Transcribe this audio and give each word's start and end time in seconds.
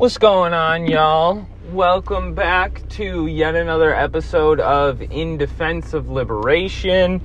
What's 0.00 0.16
going 0.16 0.54
on, 0.54 0.86
y'all? 0.86 1.46
Welcome 1.72 2.34
back 2.34 2.88
to 2.92 3.26
yet 3.26 3.54
another 3.54 3.94
episode 3.94 4.58
of 4.58 5.02
In 5.02 5.36
Defense 5.36 5.92
of 5.92 6.08
Liberation, 6.08 7.20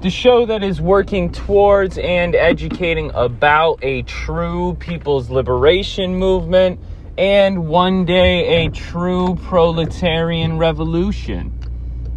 the 0.00 0.10
show 0.10 0.44
that 0.44 0.64
is 0.64 0.80
working 0.80 1.30
towards 1.30 1.98
and 1.98 2.34
educating 2.34 3.12
about 3.14 3.78
a 3.82 4.02
true 4.02 4.76
people's 4.80 5.30
liberation 5.30 6.16
movement 6.16 6.80
and 7.16 7.68
one 7.68 8.06
day 8.06 8.64
a 8.64 8.70
true 8.70 9.36
proletarian 9.44 10.58
revolution. 10.58 11.56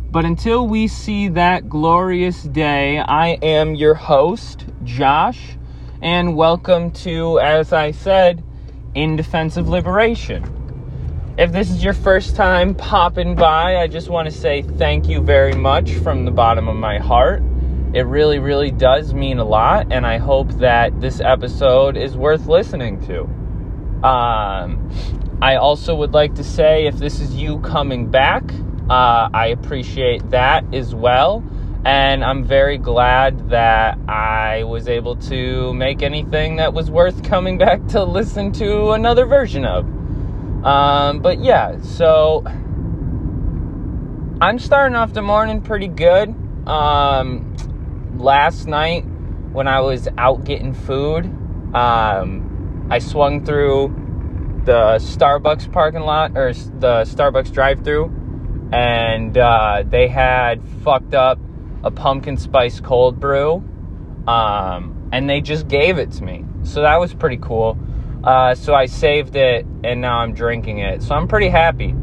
But 0.10 0.25
until 0.25 0.68
we 0.68 0.88
see 0.88 1.28
that 1.28 1.70
glorious 1.70 2.41
day, 2.41 2.98
I 2.98 3.38
am 3.44 3.75
your 3.75 3.94
host, 3.94 4.66
Josh, 4.84 5.55
and 6.02 6.36
welcome 6.36 6.89
to, 7.04 7.39
as 7.39 7.71
I 7.71 7.91
said, 7.91 8.44
in 8.96 9.16
defense 9.16 9.57
of 9.57 9.68
liberation. 9.70 10.44
If 11.38 11.51
this 11.51 11.71
is 11.71 11.84
your 11.84 11.93
first 11.93 12.36
time 12.36 12.75
popping 12.75 13.36
by, 13.36 13.78
I 13.78 13.88
just 13.88 14.10
want 14.10 14.29
to 14.29 14.32
say 14.32 14.61
thank 14.61 15.07
you 15.07 15.20
very 15.20 15.56
much 15.56 15.92
from 15.92 16.25
the 16.25 16.32
bottom 16.32 16.68
of 16.68 16.75
my 16.75 17.00
heart. 17.00 17.42
It 17.93 18.04
really, 18.04 18.39
really 18.39 18.71
does 18.71 19.14
mean 19.14 19.39
a 19.39 19.43
lot, 19.43 19.92
and 19.92 20.06
I 20.06 20.18
hope 20.18 20.50
that 20.60 21.00
this 21.01 21.20
episode 21.20 21.98
is 21.98 22.15
worth 22.15 22.48
listening 22.48 23.04
to. 23.07 23.21
Um, 24.07 24.92
I 25.42 25.56
also 25.56 25.96
would 25.96 26.14
like 26.14 26.36
to 26.36 26.43
say 26.43 26.86
if 26.86 26.98
this 26.98 27.20
is 27.20 27.36
you 27.36 27.60
coming 27.60 28.10
back, 28.10 28.43
uh, 28.89 29.29
I 29.34 29.48
appreciate 29.48 30.29
that 30.32 30.71
as 30.73 30.93
well. 30.93 31.43
And 31.86 32.23
I'm 32.23 32.45
very 32.45 32.78
glad 32.78 33.50
that 33.50 34.00
I 34.08 34.64
was 34.64 34.88
able 34.88 35.17
to 35.17 35.73
make 35.73 36.02
anything 36.02 36.56
that 36.56 36.73
was 36.73 36.89
worth 36.89 37.23
coming 37.23 37.58
back 37.66 37.86
to 37.88 38.03
listen 38.03 38.53
to 38.53 38.92
another 38.92 39.25
version 39.25 39.66
of. 39.66 39.86
Um, 40.66 41.19
but 41.19 41.44
yeah, 41.44 41.81
so 41.81 42.44
I'm 44.39 44.59
starting 44.59 44.95
off 44.95 45.11
the 45.11 45.22
morning 45.22 45.61
pretty 45.61 45.89
good. 45.89 46.34
Um, 46.66 47.54
last 48.17 48.66
night, 48.66 49.04
when 49.52 49.67
I 49.67 49.81
was 49.81 50.08
out 50.17 50.45
getting 50.45 50.73
food, 50.73 51.26
um, 51.76 52.88
I 52.89 53.00
swung 53.00 53.44
through 53.45 54.61
the 54.66 55.00
Starbucks 55.00 55.72
parking 55.73 56.02
lot 56.02 56.38
or 56.38 56.54
the 56.54 57.04
Starbucks 57.04 57.52
drive 57.52 57.84
through, 57.84 58.06
and 58.72 59.38
uh, 59.38 59.84
they 59.86 60.08
had 60.08 60.61
fucked 60.84 61.14
up 61.14 61.39
a 61.84 61.92
pumpkin 61.92 62.38
spice 62.38 62.80
cold 62.80 63.20
brew, 63.20 63.56
um, 64.28 65.09
and 65.12 65.30
they 65.30 65.42
just 65.42 65.67
gave 65.67 65.98
it 65.98 66.12
to 66.14 66.23
me. 66.23 66.45
So 66.64 66.81
that 66.81 67.00
was 67.00 67.14
pretty 67.14 67.38
cool. 67.38 67.78
Uh, 68.23 68.56
so 68.56 68.73
I 68.73 68.86
saved 68.86 69.36
it, 69.36 69.66
and 69.84 70.00
now 70.00 70.20
I'm 70.20 70.34
drinking 70.34 70.80
it. 70.80 71.04
So 71.04 71.14
I'm 71.14 71.28
pretty 71.28 71.50
happy. 71.50 71.94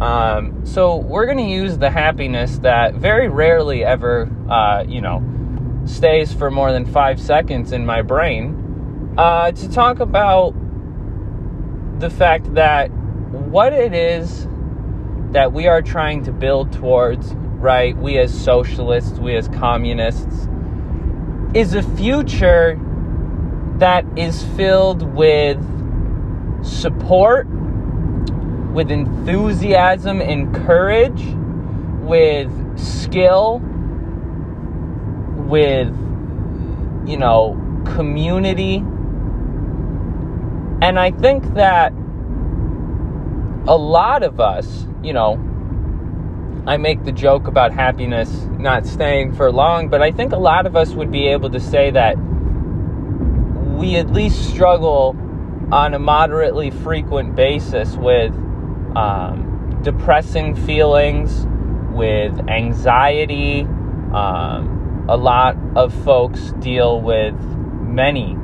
Um, 0.00 0.64
so 0.64 0.96
we're 0.96 1.26
gonna 1.26 1.48
use 1.48 1.78
the 1.78 1.90
happiness 1.90 2.58
that 2.58 2.94
very 2.94 3.28
rarely 3.28 3.84
ever, 3.84 4.28
uh, 4.48 4.84
you 4.86 5.00
know, 5.00 5.22
stays 5.84 6.32
for 6.32 6.50
more 6.50 6.72
than 6.72 6.84
five 6.84 7.20
seconds 7.20 7.72
in 7.72 7.84
my 7.84 8.02
brain 8.02 9.14
uh, 9.18 9.50
to 9.50 9.68
talk 9.70 9.98
about 10.00 10.54
the 11.98 12.10
fact 12.10 12.54
that 12.54 12.90
what 13.32 13.72
it 13.72 13.92
is 13.92 14.46
that 15.32 15.52
we 15.52 15.66
are 15.66 15.82
trying 15.82 16.22
to 16.24 16.32
build 16.32 16.72
towards 16.72 17.34
right? 17.58 17.96
We 17.96 18.18
as 18.18 18.32
socialists, 18.32 19.18
we 19.18 19.36
as 19.36 19.48
communists, 19.48 20.48
is 21.54 21.74
a 21.74 21.82
future 21.82 22.78
that 23.78 24.04
is 24.16 24.44
filled 24.56 25.02
with 25.02 25.58
support, 26.64 27.46
with 28.72 28.90
enthusiasm 28.90 30.20
and 30.20 30.54
courage, 30.54 31.22
with 32.02 32.50
skill, 32.78 33.60
with, 35.48 35.88
you 37.06 37.16
know, 37.16 37.82
community. 37.94 38.76
And 40.80 40.98
I 40.98 41.10
think 41.10 41.54
that 41.54 41.92
a 43.66 43.76
lot 43.76 44.22
of 44.22 44.40
us, 44.40 44.86
you 45.02 45.12
know, 45.12 45.36
I 46.68 46.76
make 46.76 47.02
the 47.02 47.12
joke 47.12 47.46
about 47.46 47.72
happiness 47.72 48.30
not 48.58 48.84
staying 48.84 49.34
for 49.34 49.50
long, 49.50 49.88
but 49.88 50.02
I 50.02 50.12
think 50.12 50.32
a 50.32 50.38
lot 50.38 50.66
of 50.66 50.76
us 50.76 50.92
would 50.92 51.10
be 51.10 51.28
able 51.28 51.48
to 51.48 51.60
say 51.60 51.90
that 51.92 52.16
we 53.78 53.96
at 53.96 54.12
least 54.12 54.50
struggle 54.50 55.16
on 55.72 55.94
a 55.94 55.98
moderately 55.98 56.70
frequent 56.70 57.34
basis 57.34 57.96
with 57.96 58.34
um, 58.94 59.80
depressing 59.82 60.54
feelings, 60.54 61.46
with 61.92 62.38
anxiety. 62.50 63.62
Um, 64.12 65.06
a 65.08 65.16
lot 65.16 65.56
of 65.74 65.94
folks 66.04 66.52
deal 66.58 67.00
with 67.00 67.34
many 67.80 68.36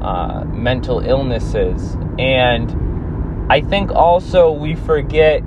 uh, 0.00 0.44
mental 0.46 1.00
illnesses. 1.00 1.94
And 2.18 3.52
I 3.52 3.60
think 3.60 3.90
also 3.90 4.50
we 4.50 4.74
forget 4.76 5.42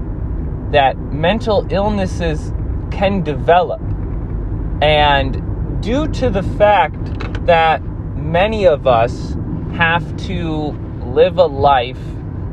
that 0.72 0.98
mental 0.98 1.68
illnesses 1.70 2.54
can 2.92 3.24
develop. 3.24 3.82
And 4.82 5.82
due 5.82 6.08
to 6.08 6.30
the 6.30 6.44
fact 6.44 7.46
that 7.46 7.82
many 8.16 8.66
of 8.66 8.88
us 8.88 9.36
have 9.74 10.16
to 10.28 10.78
live 11.04 11.38
a 11.38 11.46
life 11.46 12.00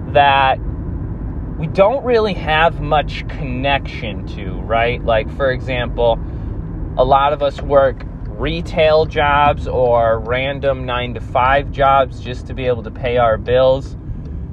that 0.08 0.58
we 1.58 1.66
don't 1.66 2.04
really 2.04 2.34
have 2.34 2.80
much 2.80 3.26
connection 3.28 4.26
to, 4.28 4.52
right? 4.62 5.02
Like, 5.04 5.30
for 5.36 5.50
example, 5.50 6.18
a 6.98 7.04
lot 7.04 7.32
of 7.32 7.42
us 7.42 7.60
work 7.60 8.04
retail 8.28 9.06
jobs 9.06 9.66
or 9.66 10.20
random 10.20 10.84
nine 10.84 11.14
to 11.14 11.20
five 11.20 11.72
jobs 11.72 12.20
just 12.20 12.46
to 12.46 12.54
be 12.54 12.66
able 12.66 12.82
to 12.82 12.90
pay 12.90 13.16
our 13.16 13.38
bills 13.38 13.96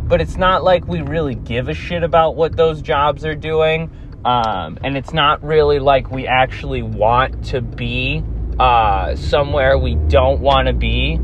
but 0.08 0.22
it's 0.22 0.38
not 0.38 0.64
like 0.64 0.88
we 0.88 1.02
really 1.02 1.36
give 1.36 1.69
a 1.69 1.74
shit 1.74 2.03
about 2.03 2.36
what 2.36 2.56
those 2.56 2.81
jobs 2.81 3.25
are 3.25 3.36
doing. 3.36 3.90
Um, 4.25 4.78
and 4.84 4.96
it's 4.96 5.14
not 5.14 5.44
really 5.44 5.80
like 5.80 6.09
we 6.12 6.28
actually 6.28 6.81
want 6.81 7.46
to 7.46 7.62
be 7.62 8.24
uh, 8.59 9.16
somewhere 9.16 9.78
we 9.78 9.96
don't 9.96 10.40
want 10.40 10.68
to 10.68 10.74
be 10.74 11.19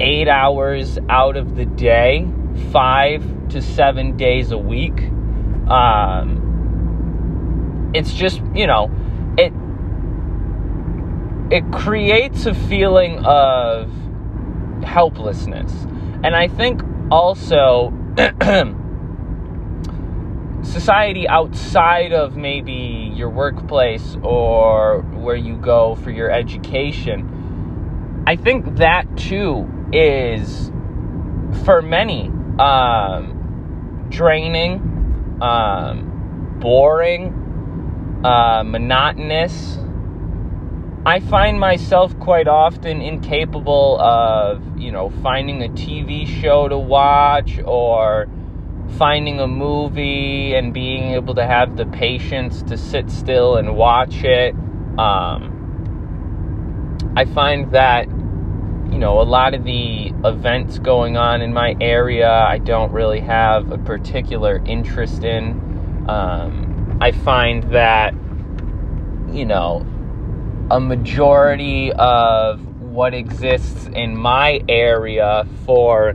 eight 0.00 0.28
hours 0.28 0.98
out 1.08 1.36
of 1.36 1.54
the 1.56 1.66
day, 1.66 2.26
five 2.70 3.48
to 3.50 3.60
seven 3.62 4.16
days 4.16 4.50
a 4.50 4.58
week. 4.58 4.98
Um, 5.68 6.40
it's 7.94 8.14
just, 8.14 8.40
you 8.54 8.66
know, 8.66 8.90
it 9.38 9.52
it 11.52 11.70
creates 11.70 12.46
a 12.46 12.54
feeling 12.54 13.24
of 13.24 13.92
helplessness. 14.82 15.70
And 16.24 16.34
I 16.34 16.48
think 16.48 16.82
also 17.10 17.92
society 20.62 21.26
outside 21.28 22.12
of 22.12 22.36
maybe 22.36 23.10
your 23.14 23.30
workplace 23.30 24.18
or 24.22 25.00
where 25.00 25.36
you 25.36 25.56
go 25.56 25.94
for 25.96 26.10
your 26.10 26.30
education, 26.30 28.22
I 28.26 28.36
think 28.36 28.76
that 28.76 29.16
too 29.16 29.66
is 29.92 30.70
for 31.64 31.80
many 31.80 32.30
um, 32.58 34.08
draining, 34.10 35.38
um, 35.40 36.58
boring, 36.60 38.20
uh, 38.24 38.62
monotonous. 38.62 39.78
I 41.04 41.18
find 41.18 41.58
myself 41.58 42.16
quite 42.20 42.46
often 42.46 43.02
incapable 43.02 44.00
of, 44.00 44.62
you 44.78 44.92
know, 44.92 45.10
finding 45.20 45.64
a 45.64 45.68
TV 45.68 46.28
show 46.40 46.68
to 46.68 46.78
watch 46.78 47.58
or 47.64 48.28
finding 48.98 49.40
a 49.40 49.48
movie 49.48 50.54
and 50.54 50.72
being 50.72 51.10
able 51.14 51.34
to 51.34 51.44
have 51.44 51.76
the 51.76 51.86
patience 51.86 52.62
to 52.62 52.76
sit 52.76 53.10
still 53.10 53.56
and 53.56 53.74
watch 53.74 54.22
it. 54.22 54.54
Um, 54.96 55.58
I 57.16 57.24
find 57.24 57.72
that, 57.72 58.06
you 58.06 58.98
know, 58.98 59.20
a 59.20 59.26
lot 59.26 59.54
of 59.54 59.64
the 59.64 60.12
events 60.24 60.78
going 60.78 61.16
on 61.16 61.42
in 61.42 61.52
my 61.52 61.74
area, 61.80 62.30
I 62.30 62.58
don't 62.58 62.92
really 62.92 63.18
have 63.18 63.72
a 63.72 63.78
particular 63.78 64.62
interest 64.66 65.24
in. 65.24 66.06
Um, 66.08 66.98
I 67.00 67.10
find 67.10 67.64
that, 67.72 68.14
you 69.32 69.46
know, 69.46 69.84
a 70.70 70.80
majority 70.80 71.92
of 71.92 72.60
what 72.80 73.14
exists 73.14 73.88
in 73.94 74.16
my 74.16 74.60
area 74.68 75.46
for 75.64 76.14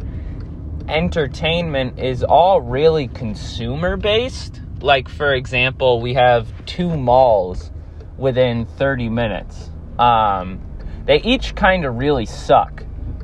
entertainment 0.88 2.00
is 2.00 2.24
all 2.24 2.62
really 2.62 3.08
consumer 3.08 3.98
based. 3.98 4.62
Like, 4.80 5.10
for 5.10 5.34
example, 5.34 6.02
we 6.02 6.14
have 6.14 6.48
two 6.66 6.96
malls 6.96 7.72
within 8.18 8.66
30 8.66 9.10
minutes. 9.10 9.70
Um, 10.00 10.62
they 11.06 11.22
each 11.22 11.56
kind 11.56 11.86
of 11.86 11.98
really 11.98 12.26
suck. 12.26 12.84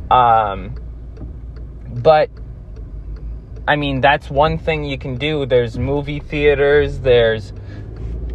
Um, 0.09 0.75
but 1.89 2.29
I 3.67 3.75
mean, 3.75 4.01
that's 4.01 4.29
one 4.29 4.57
thing 4.57 4.83
you 4.83 4.97
can 4.97 5.15
do. 5.15 5.45
There's 5.45 5.77
movie 5.77 6.19
theaters, 6.19 6.99
there's 6.99 7.53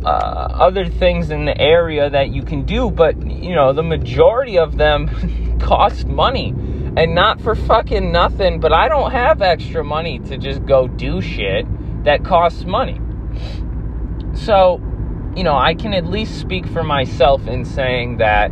uh, 0.04 0.08
other 0.08 0.86
things 0.86 1.30
in 1.30 1.44
the 1.44 1.60
area 1.60 2.08
that 2.08 2.30
you 2.30 2.42
can 2.42 2.64
do, 2.64 2.90
but 2.90 3.20
you 3.26 3.54
know, 3.54 3.72
the 3.72 3.82
majority 3.82 4.58
of 4.58 4.76
them 4.76 5.58
cost 5.60 6.06
money 6.06 6.54
and 6.96 7.14
not 7.14 7.40
for 7.40 7.54
fucking 7.54 8.12
nothing. 8.12 8.60
But 8.60 8.72
I 8.72 8.88
don't 8.88 9.10
have 9.10 9.42
extra 9.42 9.84
money 9.84 10.18
to 10.20 10.38
just 10.38 10.64
go 10.64 10.88
do 10.88 11.20
shit 11.20 11.66
that 12.04 12.24
costs 12.24 12.64
money. 12.64 13.00
So, 14.34 14.80
you 15.36 15.42
know, 15.42 15.56
I 15.56 15.74
can 15.74 15.94
at 15.94 16.06
least 16.06 16.38
speak 16.38 16.66
for 16.66 16.82
myself 16.82 17.46
in 17.46 17.64
saying 17.64 18.18
that 18.18 18.50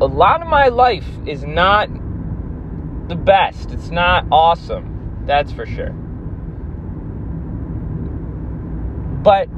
a 0.00 0.06
lot 0.06 0.42
of 0.42 0.48
my 0.48 0.68
life 0.68 1.06
is 1.26 1.44
not 1.44 1.88
the 3.08 3.16
best. 3.16 3.72
It's 3.72 3.90
not 3.90 4.26
awesome. 4.30 5.24
That's 5.26 5.52
for 5.52 5.66
sure. 5.66 5.90
But 9.22 9.48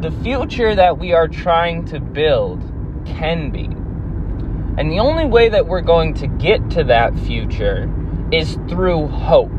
the 0.00 0.10
future 0.22 0.74
that 0.74 0.98
we 0.98 1.12
are 1.12 1.28
trying 1.28 1.84
to 1.86 2.00
build 2.00 2.60
can 3.04 3.50
be. 3.50 3.64
And 4.80 4.90
the 4.90 4.98
only 4.98 5.26
way 5.26 5.50
that 5.50 5.66
we're 5.66 5.82
going 5.82 6.14
to 6.14 6.26
get 6.26 6.70
to 6.70 6.84
that 6.84 7.18
future 7.18 7.92
is 8.32 8.54
through 8.68 9.08
hope. 9.08 9.52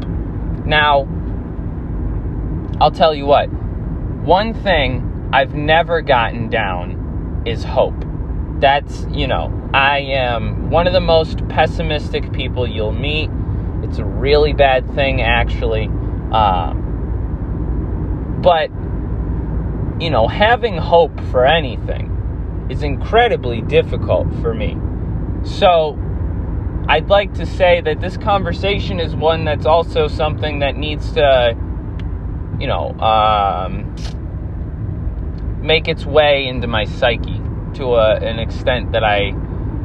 Now, 0.66 1.08
I'll 2.80 2.92
tell 2.92 3.14
you 3.14 3.28
what, 3.28 3.48
one 4.24 4.56
thing 4.56 5.30
I've 5.32 5.54
never 5.54 6.02
gotten 6.02 6.50
down 6.50 7.44
is 7.46 7.64
hope. 7.64 8.04
That's, 8.60 9.06
you 9.12 9.28
know, 9.28 9.70
I 9.74 10.00
am 10.00 10.72
one 10.72 10.88
of 10.88 10.94
the 10.94 11.02
most 11.02 11.48
pessimistic 11.50 12.32
people 12.34 12.68
you'll 12.68 12.92
meet. 12.92 13.30
It's 13.84 14.00
a 14.00 14.06
really 14.06 14.54
bad 14.54 14.92
thing, 14.96 15.22
actually. 15.22 15.90
Uh, 16.32 16.74
but 18.42 18.72
you 20.02 20.10
know, 20.10 20.28
having 20.28 20.76
hope 20.78 21.18
for 21.30 21.46
anything 21.46 22.68
is 22.72 22.82
incredibly 22.82 23.62
difficult 23.62 24.28
for 24.42 24.52
me. 24.52 24.76
So, 25.44 25.98
I'd 26.90 27.08
like 27.08 27.36
to 27.36 27.46
say 27.46 27.82
that 27.82 28.02
this 28.02 28.18
conversation 28.18 29.00
is 29.00 29.16
one 29.16 29.46
that's 29.46 29.68
also 29.68 30.08
something 30.08 30.60
that 30.60 30.76
needs 30.76 31.12
to, 31.12 31.56
you 32.60 32.66
know, 32.66 33.00
um, 33.00 33.96
make 35.62 35.88
its 35.88 36.04
way 36.04 36.48
into 36.48 36.66
my 36.66 36.86
psyche 36.86 37.40
to 37.76 37.94
a, 37.94 38.16
an 38.16 38.40
extent 38.40 38.94
that 38.94 39.04
I, 39.04 39.28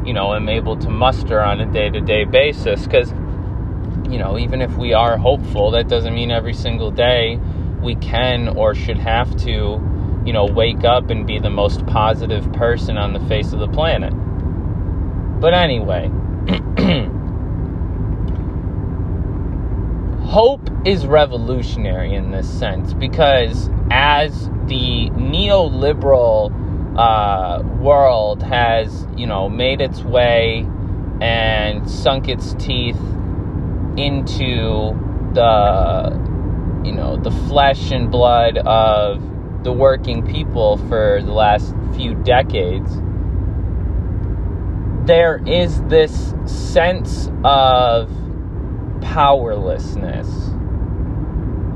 you 0.06 0.14
know, 0.14 0.34
am 0.34 0.48
able 0.48 0.78
to 0.78 0.88
muster 0.88 1.42
on 1.42 1.60
a 1.60 1.70
day 1.70 1.90
to 1.90 2.00
day 2.00 2.24
basis. 2.24 2.86
Because, 2.86 3.10
you 4.10 4.18
know, 4.18 4.38
even 4.38 4.62
if 4.62 4.74
we 4.78 4.94
are 4.94 5.18
hopeful, 5.18 5.72
that 5.72 5.88
doesn't 5.88 6.14
mean 6.14 6.30
every 6.30 6.54
single 6.54 6.90
day 6.90 7.38
we 7.82 7.96
can 7.96 8.48
or 8.48 8.74
should 8.74 8.98
have 8.98 9.36
to 9.44 9.78
you 10.26 10.32
know, 10.32 10.44
wake 10.44 10.84
up 10.84 11.08
and 11.08 11.24
be 11.26 11.38
the 11.38 11.50
most 11.50 11.86
positive 11.86 12.52
person 12.52 12.98
on 12.98 13.12
the 13.12 13.20
face 13.20 13.52
of 13.52 13.60
the 13.60 13.68
planet. 13.68 14.12
But 15.40 15.54
anyway, 15.54 16.10
hope 20.26 20.68
is 20.84 21.06
revolutionary 21.06 22.14
in 22.14 22.32
this 22.32 22.48
sense 22.58 22.92
because 22.92 23.70
as 23.90 24.48
the 24.66 25.10
neoliberal 25.10 26.52
uh, 26.98 27.62
world 27.80 28.42
has, 28.42 29.06
you 29.16 29.26
know, 29.26 29.48
made 29.48 29.80
its 29.80 30.00
way 30.02 30.66
and 31.20 31.88
sunk 31.88 32.28
its 32.28 32.54
teeth 32.54 32.98
into 33.96 34.98
the, 35.34 36.10
you 36.84 36.92
know, 36.92 37.16
the 37.16 37.30
flesh 37.30 37.92
and 37.92 38.10
blood 38.10 38.58
of 38.58 39.22
the 39.66 39.72
working 39.72 40.24
people 40.24 40.76
for 40.88 41.20
the 41.24 41.32
last 41.32 41.74
few 41.96 42.14
decades, 42.14 42.88
there 45.08 45.42
is 45.44 45.82
this 45.88 46.34
sense 46.46 47.28
of 47.42 48.08
powerlessness. 49.00 50.28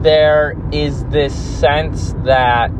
There 0.02 0.54
is 0.70 1.04
this 1.06 1.34
sense 1.34 2.14
that 2.24 2.70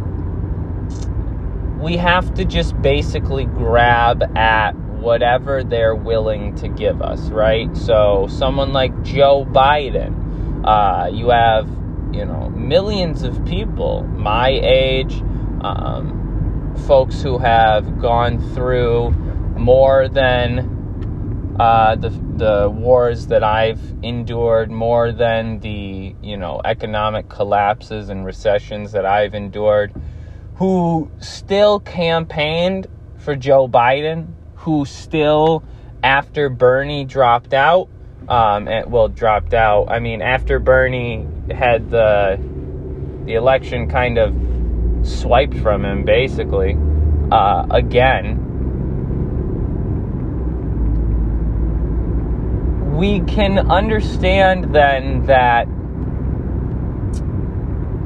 we 1.81 1.97
have 1.97 2.33
to 2.35 2.45
just 2.45 2.81
basically 2.81 3.47
grab 3.47 4.23
at 4.37 4.77
whatever 4.77 5.65
they're 5.65 5.97
willing 5.97 6.55
to 6.55 6.69
give 6.69 7.03
us, 7.03 7.31
right? 7.31 7.77
So, 7.77 8.29
someone 8.31 8.73
like 8.73 9.03
Joe 9.03 9.45
Biden, 9.45 10.65
uh, 10.65 11.09
you 11.13 11.31
have 11.31 11.80
you 12.13 12.25
know, 12.25 12.51
millions 12.51 13.23
of 13.23 13.45
people 13.45 14.03
my 14.03 14.49
age, 14.49 15.23
um, 15.63 16.75
folks 16.87 17.23
who 17.23 17.39
have 17.39 18.01
gone 18.01 18.41
through 18.55 19.11
more 19.57 20.09
than 20.09 21.57
uh, 21.59 21.95
the 21.97 22.09
the 22.37 22.71
wars 22.71 23.27
that 23.27 23.45
I've 23.45 23.81
endured, 24.03 24.71
more 24.71 25.13
than 25.13 25.61
the 25.61 26.15
you 26.23 26.37
know 26.37 26.61
economic 26.65 27.29
collapses 27.29 28.09
and 28.09 28.25
recessions 28.25 28.93
that 28.93 29.05
I've 29.05 29.35
endured, 29.35 29.93
who 30.55 31.11
still 31.19 31.81
campaigned 31.81 32.87
for 33.19 33.37
Joe 33.37 33.69
Biden, 33.69 34.33
who 34.55 34.85
still 34.87 35.63
after 36.03 36.49
Bernie 36.49 37.05
dropped 37.05 37.53
out, 37.53 37.89
um, 38.31 38.69
and 38.69 38.91
well 38.91 39.09
dropped 39.09 39.53
out. 39.53 39.91
I 39.91 39.99
mean 39.99 40.23
after 40.23 40.59
Bernie 40.59 41.27
had 41.51 41.91
the 41.91 42.39
the 43.27 43.35
election 43.35 43.89
kind 43.89 44.19
of 44.19 44.35
swiped 45.03 45.57
from 45.59 45.85
him, 45.85 46.05
basically. 46.05 46.77
Uh, 47.31 47.67
again, 47.71 48.47
we 52.97 53.21
can 53.21 53.71
understand 53.71 54.75
then 54.75 55.27
that 55.27 55.67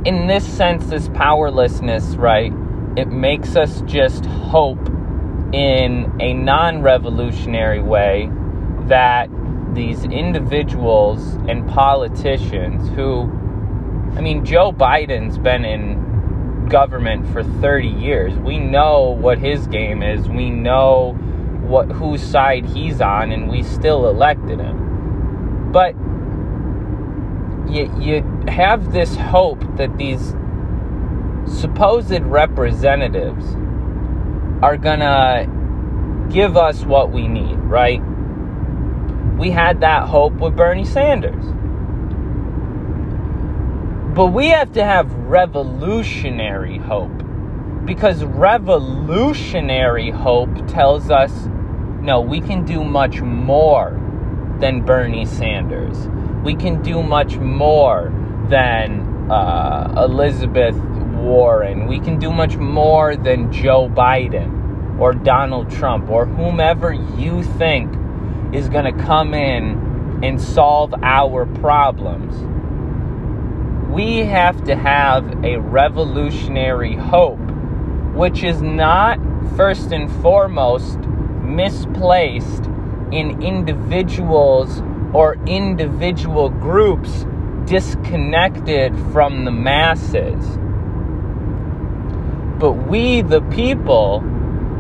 in 0.05 0.27
this 0.27 0.47
sense, 0.47 0.87
this 0.87 1.09
powerlessness, 1.09 2.17
right, 2.17 2.53
it 2.97 3.09
makes 3.09 3.57
us 3.57 3.81
just 3.87 4.27
hope 4.27 4.89
in 5.53 6.13
a 6.21 6.35
non 6.35 6.83
revolutionary 6.83 7.83
way 7.83 8.29
that 8.83 9.31
these 9.75 10.05
individuals 10.05 11.35
and 11.49 11.69
politicians 11.69 12.89
who, 12.91 13.23
I 14.17 14.21
mean, 14.21 14.45
Joe 14.45 14.73
Biden's 14.73 15.39
been 15.39 15.65
in 15.65 16.67
government 16.69 17.27
for 17.33 17.43
30 17.43 17.89
years. 17.89 18.35
We 18.35 18.59
know 18.59 19.11
what 19.11 19.39
his 19.39 19.67
game 19.67 20.03
is. 20.03 20.29
We 20.29 20.51
know 20.51 21.13
what 21.63 21.91
whose 21.91 22.23
side 22.23 22.67
he's 22.67 23.01
on, 23.01 23.33
and 23.33 23.51
we 23.51 23.63
still 23.63 24.09
elected 24.09 24.61
him. 24.61 25.73
But 25.73 25.95
you, 27.71 27.93
you 28.01 28.45
have 28.49 28.93
this 28.93 29.17
hope 29.17 29.63
that 29.77 29.97
these 29.97 30.35
supposed 31.47 32.21
representatives 32.23 33.45
are 34.63 34.77
gonna 34.77 35.47
give 36.31 36.57
us 36.57 36.85
what 36.85 37.13
we 37.13 37.29
need, 37.29 37.57
right? 37.57 38.01
We 39.39 39.51
had 39.51 39.81
that 39.81 40.09
hope 40.09 40.35
with 40.35 40.57
Bernie 40.57 40.85
Sanders. 40.85 41.45
But 44.15 44.29
we 44.29 44.49
have 44.49 44.73
to 44.75 44.85
have 44.85 45.13
revolutionary 45.13 46.79
hope. 46.79 47.11
Because 47.85 48.25
revolutionary 48.25 50.11
hope 50.11 50.67
tells 50.69 51.11
us 51.11 51.49
no, 52.01 52.21
we 52.21 52.41
can 52.41 52.65
do 52.65 52.85
much 52.85 53.23
more 53.23 53.99
than 54.61 54.83
Bernie 54.83 55.25
Sanders. 55.25 56.07
We 56.45 56.55
can 56.55 56.83
do 56.83 57.03
much 57.03 57.37
more 57.37 58.13
than 58.51 59.31
uh, 59.31 60.05
Elizabeth 60.07 60.77
Warren. 60.77 61.87
We 61.87 61.99
can 61.99 62.19
do 62.19 62.31
much 62.31 62.57
more 62.57 63.17
than 63.17 63.51
Joe 63.51 63.89
Biden 63.89 64.99
or 65.01 65.15
Donald 65.15 65.71
Trump 65.71 66.11
or 66.11 66.27
whomever 66.27 66.93
you 66.93 67.43
think 67.43 67.91
is 68.55 68.69
going 68.69 68.85
to 68.85 69.05
come 69.05 69.35
in 69.35 70.21
and 70.23 70.41
solve 70.41 70.95
our 71.03 71.45
problems. 71.45 72.35
We 73.93 74.21
have 74.21 74.65
to 74.65 74.77
have 74.77 75.45
a 75.45 75.59
revolutionary 75.59 76.95
hope, 76.95 77.41
which 78.15 78.45
is 78.45 78.63
not 78.63 79.19
first 79.57 79.93
and 79.93 80.11
foremost 80.23 80.99
misplaced 81.43 82.65
in 83.13 83.43
individuals 83.43 84.83
or 85.13 85.37
individual 85.47 86.49
groups 86.49 87.27
disconnected 87.67 88.97
from 89.13 89.45
the 89.45 89.51
masses. 89.51 90.59
But 92.59 92.73
we, 92.73 93.23
the 93.23 93.43
people, 93.43 94.23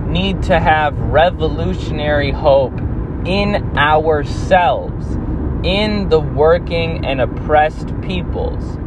need 0.06 0.42
to 0.44 0.60
have 0.60 0.96
revolutionary 0.98 2.30
hope 2.30 2.78
in 3.26 3.78
ourselves, 3.78 5.06
in 5.64 6.08
the 6.08 6.20
working 6.20 7.04
and 7.06 7.20
oppressed 7.20 7.88
peoples. 8.02 8.78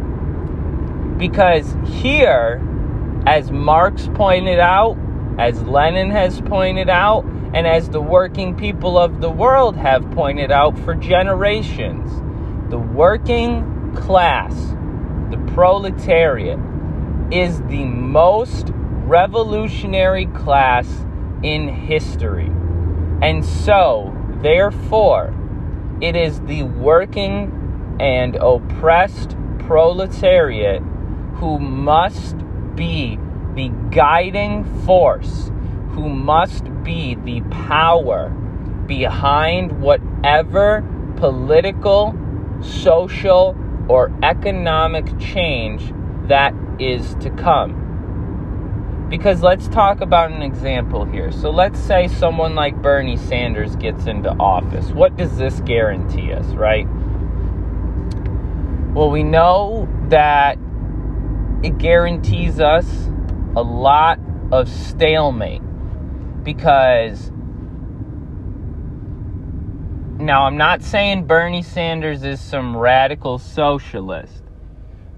Because 1.17 1.75
here, 1.85 2.61
as 3.25 3.51
Marx 3.51 4.07
pointed 4.13 4.59
out, 4.59 4.97
as 5.39 5.61
Lenin 5.63 6.11
has 6.11 6.41
pointed 6.41 6.89
out, 6.89 7.25
and 7.53 7.65
as 7.65 7.89
the 7.89 8.01
working 8.01 8.55
people 8.55 8.97
of 8.97 9.21
the 9.21 9.29
world 9.29 9.75
have 9.75 10.09
pointed 10.11 10.51
out 10.51 10.77
for 10.79 10.93
generations, 10.93 12.11
the 12.69 12.77
working 12.77 13.93
class, 13.95 14.53
the 15.31 15.37
proletariat, 15.53 16.59
is 17.31 17.61
the 17.63 17.85
most 17.85 18.71
revolutionary 19.05 20.25
class 20.27 20.87
in 21.43 21.67
history. 21.67 22.51
And 23.21 23.43
so, 23.43 24.16
therefore, 24.41 25.33
it 26.01 26.15
is 26.15 26.39
the 26.41 26.63
working 26.63 27.97
and 27.99 28.35
oppressed 28.35 29.35
proletariat 29.59 30.81
who 31.35 31.59
must 31.59 32.35
be 32.75 33.17
the 33.55 33.69
guiding 33.91 34.63
force, 34.85 35.51
who 35.91 36.09
must 36.09 36.63
be 36.83 37.15
the 37.15 37.41
power 37.49 38.29
behind 38.85 39.81
whatever 39.81 40.83
political, 41.17 42.15
social, 42.61 43.57
or 43.87 44.11
economic 44.23 45.17
change 45.19 45.93
that 46.27 46.53
is 46.79 47.15
to 47.15 47.29
come. 47.31 47.86
Because 49.09 49.41
let's 49.41 49.67
talk 49.69 50.01
about 50.01 50.31
an 50.31 50.41
example 50.41 51.05
here. 51.05 51.31
So 51.31 51.49
let's 51.49 51.79
say 51.79 52.07
someone 52.07 52.55
like 52.55 52.81
Bernie 52.81 53.15
Sanders 53.15 53.75
gets 53.77 54.05
into 54.05 54.29
office. 54.31 54.89
What 54.91 55.15
does 55.15 55.37
this 55.37 55.61
guarantee 55.61 56.33
us, 56.33 56.45
right? 56.47 56.85
Well, 58.93 59.09
we 59.09 59.23
know 59.23 59.87
that 60.09 60.57
it 61.63 61.77
guarantees 61.77 62.59
us 62.59 63.09
a 63.55 63.61
lot 63.61 64.19
of 64.51 64.67
stalemate 64.67 65.61
because 66.43 67.31
now 70.19 70.45
I'm 70.45 70.57
not 70.57 70.81
saying 70.81 71.27
Bernie 71.27 71.61
Sanders 71.61 72.23
is 72.23 72.41
some 72.41 72.75
radical 72.75 73.37
socialist. 73.37 74.43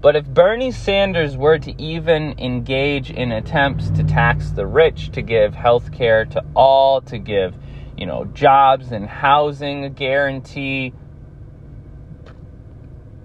But 0.00 0.16
if 0.16 0.26
Bernie 0.26 0.72
Sanders 0.72 1.36
were 1.36 1.58
to 1.58 1.80
even 1.80 2.34
engage 2.38 3.10
in 3.10 3.32
attempts 3.32 3.90
to 3.90 4.02
tax 4.02 4.50
the 4.50 4.66
rich, 4.66 5.10
to 5.12 5.20
give 5.20 5.54
health 5.54 5.92
care 5.92 6.24
to 6.24 6.42
all, 6.56 7.02
to 7.02 7.18
give, 7.18 7.54
you 7.98 8.06
know, 8.06 8.24
jobs 8.26 8.92
and 8.92 9.06
housing 9.06 9.84
a 9.84 9.90
guarantee, 9.90 10.94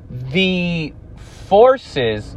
the 0.09 0.93
forces 1.47 2.35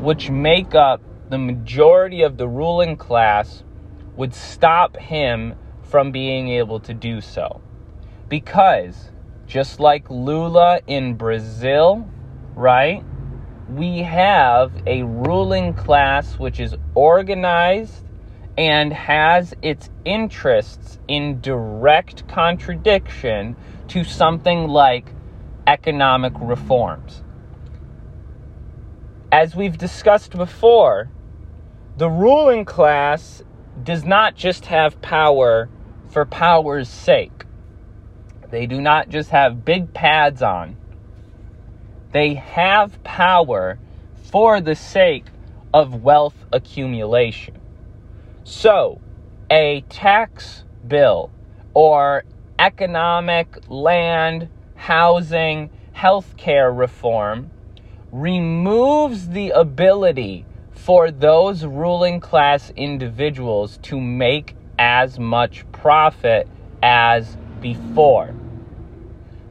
which 0.00 0.28
make 0.28 0.74
up 0.74 1.00
the 1.30 1.38
majority 1.38 2.22
of 2.22 2.36
the 2.36 2.46
ruling 2.46 2.96
class 2.96 3.62
would 4.16 4.34
stop 4.34 4.96
him 4.96 5.54
from 5.82 6.12
being 6.12 6.48
able 6.48 6.78
to 6.80 6.92
do 6.92 7.22
so. 7.22 7.62
Because 8.28 9.10
just 9.46 9.80
like 9.80 10.10
Lula 10.10 10.80
in 10.86 11.14
Brazil, 11.14 12.06
right? 12.54 13.02
We 13.68 13.98
have 13.98 14.72
a 14.86 15.02
ruling 15.02 15.74
class 15.74 16.38
which 16.38 16.58
is 16.58 16.74
organized 16.94 18.02
and 18.56 18.92
has 18.92 19.54
its 19.60 19.90
interests 20.04 20.98
in 21.06 21.40
direct 21.40 22.26
contradiction 22.28 23.54
to 23.88 24.02
something 24.04 24.68
like 24.68 25.12
economic 25.66 26.32
reforms. 26.40 27.22
As 29.30 29.54
we've 29.54 29.76
discussed 29.76 30.32
before, 30.32 31.10
the 31.98 32.08
ruling 32.08 32.64
class 32.64 33.42
does 33.82 34.04
not 34.04 34.34
just 34.34 34.66
have 34.66 35.00
power 35.02 35.68
for 36.08 36.24
power's 36.24 36.88
sake. 36.88 37.44
They 38.50 38.66
do 38.66 38.80
not 38.80 39.10
just 39.10 39.28
have 39.28 39.64
big 39.64 39.92
pads 39.92 40.42
on 40.42 40.78
they 42.12 42.34
have 42.34 43.02
power 43.04 43.78
for 44.30 44.60
the 44.60 44.74
sake 44.74 45.26
of 45.72 46.02
wealth 46.02 46.34
accumulation. 46.52 47.58
So, 48.44 49.00
a 49.50 49.82
tax 49.88 50.64
bill 50.86 51.30
or 51.74 52.24
economic, 52.58 53.58
land, 53.68 54.48
housing, 54.74 55.70
healthcare 55.94 56.76
reform 56.76 57.50
removes 58.12 59.28
the 59.28 59.50
ability 59.50 60.46
for 60.70 61.10
those 61.10 61.64
ruling 61.64 62.20
class 62.20 62.70
individuals 62.76 63.78
to 63.82 64.00
make 64.00 64.56
as 64.78 65.18
much 65.18 65.70
profit 65.72 66.48
as 66.82 67.36
before. 67.60 68.34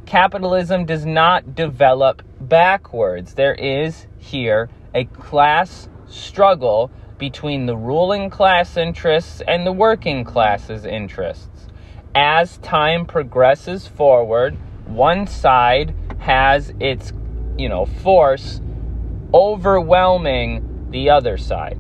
Capitalism 0.06 0.86
does 0.86 1.06
not 1.06 1.54
develop 1.54 2.24
backwards. 2.48 3.34
There 3.34 3.56
is 3.56 4.08
here 4.18 4.70
a 4.94 5.06
class 5.06 5.90
struggle 6.08 6.92
between 7.18 7.66
the 7.66 7.76
ruling 7.76 8.30
class 8.30 8.78
interests 8.78 9.42
and 9.48 9.66
the 9.66 9.72
working 9.72 10.24
class's 10.24 10.86
interests. 10.86 11.68
As 12.16 12.58
time 12.60 13.06
progresses 13.06 13.88
forward, 13.88 14.58
one 14.86 15.28
side 15.28 15.94
has 16.20 16.74
its, 16.80 17.12
you 17.58 17.70
know, 17.70 17.86
force 17.86 18.62
overwhelming 19.34 20.88
the 20.90 21.10
other 21.10 21.38
side. 21.38 21.80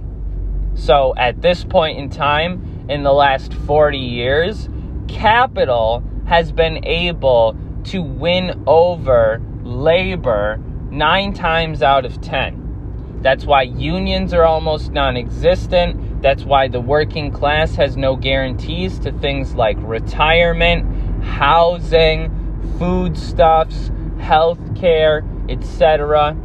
So 0.75 1.13
at 1.17 1.41
this 1.41 1.63
point 1.63 1.97
in 1.97 2.09
time, 2.09 2.85
in 2.89 3.03
the 3.03 3.13
last 3.13 3.53
40 3.53 3.97
years, 3.97 4.69
capital 5.07 6.03
has 6.25 6.51
been 6.51 6.85
able 6.85 7.57
to 7.85 8.01
win 8.01 8.63
over 8.67 9.41
labor 9.77 10.59
nine 10.89 11.33
times 11.33 11.81
out 11.81 12.05
of 12.05 12.19
ten. 12.21 13.19
That's 13.21 13.45
why 13.45 13.63
unions 13.63 14.33
are 14.33 14.43
almost 14.43 14.91
non 14.91 15.17
existent. 15.17 16.21
That's 16.21 16.43
why 16.43 16.67
the 16.67 16.81
working 16.81 17.31
class 17.31 17.75
has 17.75 17.97
no 17.97 18.15
guarantees 18.15 18.99
to 18.99 19.11
things 19.11 19.53
like 19.55 19.77
retirement, 19.79 21.23
housing, 21.23 22.31
foodstuffs, 22.77 23.91
health 24.19 24.59
care, 24.75 25.23
etc. 25.49 26.35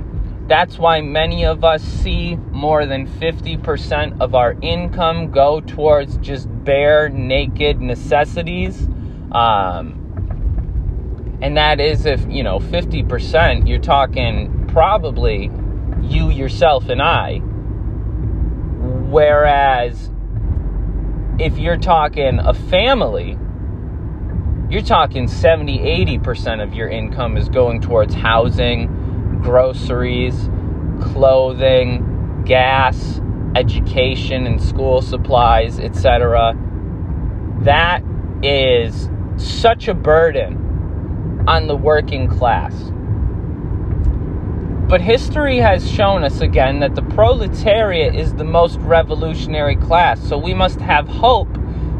That's 0.49 0.79
why 0.79 1.01
many 1.01 1.45
of 1.45 1.65
us 1.65 1.83
see 1.83 2.37
more 2.51 2.85
than 2.85 3.07
50% 3.07 4.21
of 4.21 4.35
our 4.35 4.57
income 4.61 5.31
go 5.31 5.61
towards 5.61 6.17
just 6.19 6.49
bare, 6.65 7.09
naked 7.09 7.81
necessities. 7.81 8.89
Um, 9.31 10.02
and 11.43 11.57
that 11.57 11.81
is 11.81 12.07
if, 12.07 12.25
you 12.31 12.45
know, 12.45 12.61
50%, 12.61 13.69
you're 13.69 13.81
talking 13.81 14.67
probably 14.69 15.51
you, 16.01 16.31
yourself, 16.31 16.89
and 16.89 17.03
I. 17.03 17.39
Whereas 19.11 20.13
if 21.41 21.59
you're 21.59 21.77
talking 21.77 22.39
a 22.39 22.55
family, 22.55 23.37
you're 24.71 24.83
talking 24.83 25.27
70, 25.27 25.81
80% 26.19 26.63
of 26.63 26.75
your 26.75 26.89
income 26.89 27.37
is 27.37 27.49
going 27.49 27.81
towards 27.81 28.15
housing, 28.15 29.41
groceries, 29.43 30.49
clothing, 31.01 32.45
gas, 32.47 33.21
education 33.57 34.47
and 34.47 34.63
school 34.63 35.03
supplies, 35.03 35.81
etc. 35.81 36.55
That 37.63 38.05
is 38.45 39.11
such 39.37 39.89
a 39.89 39.95
burden 39.95 40.62
on 41.47 41.67
the 41.67 41.77
working 41.77 42.29
class. 42.29 42.75
But 44.89 45.01
history 45.01 45.59
has 45.59 45.91
shown 45.91 46.23
us 46.23 46.41
again 46.41 46.81
that 46.81 46.95
the 46.95 47.03
proletariat 47.03 48.15
is 48.15 48.35
the 48.35 48.45
most 48.45 48.79
revolutionary 48.81 49.77
class. 49.77 50.21
So 50.29 50.37
we 50.37 50.53
must 50.53 50.81
have 50.81 51.09
hope 51.09 51.49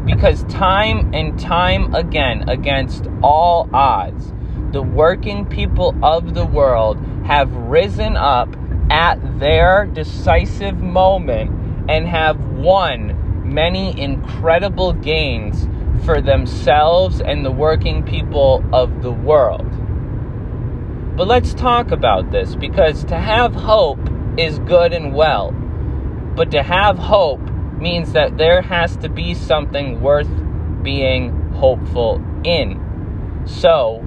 because 0.05 0.43
time 0.43 1.13
and 1.13 1.39
time 1.39 1.95
again, 1.95 2.47
against 2.49 3.07
all 3.23 3.69
odds, 3.73 4.31
the 4.71 4.81
working 4.81 5.45
people 5.45 5.95
of 6.03 6.33
the 6.35 6.45
world 6.45 7.03
have 7.25 7.51
risen 7.53 8.15
up 8.15 8.55
at 8.89 9.39
their 9.39 9.85
decisive 9.85 10.77
moment 10.77 11.49
and 11.89 12.07
have 12.07 12.39
won 12.39 13.19
many 13.43 13.99
incredible 13.99 14.93
gains 14.93 15.67
for 16.05 16.21
themselves 16.21 17.21
and 17.21 17.45
the 17.45 17.51
working 17.51 18.03
people 18.03 18.63
of 18.73 19.01
the 19.01 19.11
world. 19.11 19.69
But 21.15 21.27
let's 21.27 21.53
talk 21.53 21.91
about 21.91 22.31
this 22.31 22.55
because 22.55 23.03
to 23.05 23.17
have 23.17 23.53
hope 23.53 23.99
is 24.37 24.59
good 24.59 24.93
and 24.93 25.13
well. 25.13 25.51
But 26.35 26.51
to 26.51 26.63
have 26.63 26.97
hope 26.97 27.41
means 27.79 28.13
that 28.13 28.37
there 28.37 28.61
has 28.61 28.97
to 28.97 29.09
be 29.09 29.33
something 29.35 30.01
worth 30.01 30.29
being 30.81 31.51
hopeful 31.53 32.21
in. 32.43 33.43
So, 33.45 33.99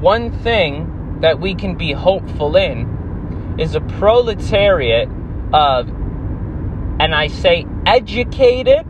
one 0.00 0.30
thing 0.30 1.20
that 1.20 1.40
we 1.40 1.54
can 1.54 1.76
be 1.76 1.92
hopeful 1.92 2.56
in 2.56 3.56
is 3.58 3.74
a 3.74 3.80
proletariat 3.80 5.08
of, 5.52 5.88
and 5.88 7.14
I 7.14 7.26
say 7.26 7.66
educated, 7.86 8.86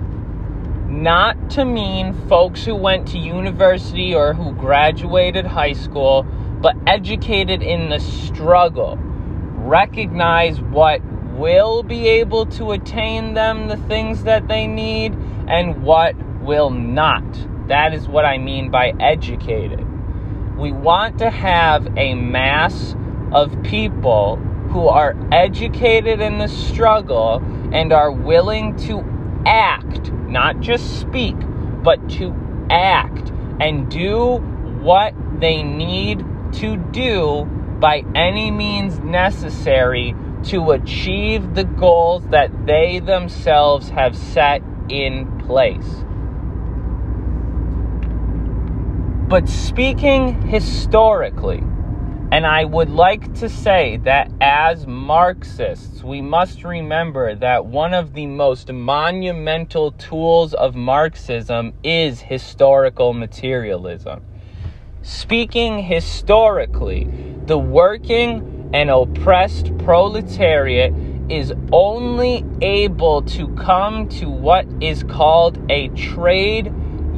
not 0.92 1.50
to 1.50 1.64
mean 1.64 2.12
folks 2.28 2.64
who 2.64 2.74
went 2.74 3.08
to 3.08 3.18
university 3.18 4.14
or 4.14 4.34
who 4.34 4.52
graduated 4.52 5.46
high 5.46 5.72
school, 5.72 6.24
but 6.60 6.76
educated 6.86 7.62
in 7.62 7.88
the 7.88 7.98
struggle. 7.98 8.98
Recognize 9.56 10.60
what 10.60 11.02
will 11.32 11.82
be 11.82 12.08
able 12.08 12.44
to 12.44 12.72
attain 12.72 13.32
them 13.32 13.68
the 13.68 13.76
things 13.76 14.24
that 14.24 14.48
they 14.48 14.66
need 14.66 15.14
and 15.48 15.82
what 15.82 16.14
will 16.42 16.70
not. 16.70 17.24
That 17.68 17.94
is 17.94 18.06
what 18.06 18.26
I 18.26 18.36
mean 18.36 18.70
by 18.70 18.92
educated. 19.00 19.86
We 20.58 20.72
want 20.72 21.18
to 21.20 21.30
have 21.30 21.88
a 21.96 22.14
mass 22.14 22.94
of 23.32 23.62
people 23.62 24.36
who 24.68 24.88
are 24.88 25.16
educated 25.32 26.20
in 26.20 26.38
the 26.38 26.48
struggle 26.48 27.42
and 27.72 27.92
are 27.92 28.12
willing 28.12 28.76
to 28.76 29.02
act, 29.46 30.12
not 30.32 30.60
just 30.60 31.00
speak, 31.00 31.36
but 31.82 32.08
to 32.10 32.34
act 32.70 33.30
and 33.60 33.90
do 33.90 34.36
what 34.80 35.14
they 35.38 35.62
need 35.62 36.24
to 36.52 36.76
do 36.76 37.44
by 37.78 38.04
any 38.14 38.50
means 38.50 38.98
necessary 39.00 40.14
to 40.44 40.72
achieve 40.72 41.54
the 41.54 41.64
goals 41.64 42.26
that 42.28 42.66
they 42.66 42.98
themselves 42.98 43.90
have 43.90 44.16
set 44.16 44.62
in 44.88 45.38
place. 45.46 46.04
But 49.28 49.48
speaking 49.48 50.42
historically, 50.48 51.62
and 52.32 52.46
I 52.46 52.64
would 52.64 52.88
like 52.88 53.34
to 53.40 53.48
say 53.50 53.98
that 54.04 54.32
as 54.40 54.86
Marxists, 54.86 56.02
we 56.02 56.22
must 56.22 56.64
remember 56.64 57.34
that 57.34 57.66
one 57.66 57.92
of 57.92 58.14
the 58.14 58.24
most 58.24 58.72
monumental 58.72 59.92
tools 59.92 60.54
of 60.54 60.74
Marxism 60.74 61.74
is 61.84 62.22
historical 62.22 63.12
materialism. 63.12 64.24
Speaking 65.02 65.82
historically, 65.82 67.06
the 67.44 67.58
working 67.58 68.70
and 68.72 68.88
oppressed 68.88 69.76
proletariat 69.76 70.94
is 71.28 71.52
only 71.70 72.46
able 72.62 73.20
to 73.24 73.46
come 73.56 74.08
to 74.08 74.30
what 74.30 74.66
is 74.80 75.02
called 75.02 75.58
a 75.70 75.88
trade 75.88 76.72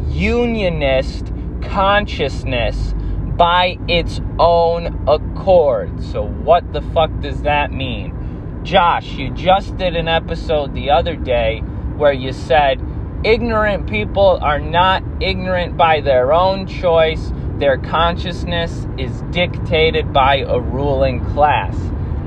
unionist 0.09 1.33
consciousness 1.63 2.95
by 3.37 3.79
its 3.89 4.21
own 4.39 5.05
accord. 5.09 6.03
So, 6.03 6.25
what 6.25 6.73
the 6.73 6.83
fuck 6.83 7.11
does 7.21 7.43
that 7.43 7.73
mean? 7.73 8.61
Josh, 8.63 9.13
you 9.13 9.31
just 9.31 9.77
did 9.77 9.97
an 9.97 10.09
episode 10.09 10.75
the 10.75 10.91
other 10.91 11.17
day 11.17 11.61
where 11.97 12.13
you 12.13 12.33
said 12.33 12.81
ignorant 13.25 13.89
people 13.89 14.39
are 14.41 14.61
not 14.61 15.03
ignorant 15.21 15.77
by 15.77 16.01
their 16.01 16.33
own 16.33 16.67
choice, 16.67 17.33
their 17.59 17.79
consciousness 17.79 18.87
is 18.99 19.23
dictated 19.31 20.13
by 20.13 20.39
a 20.39 20.59
ruling 20.59 21.25
class. 21.33 21.77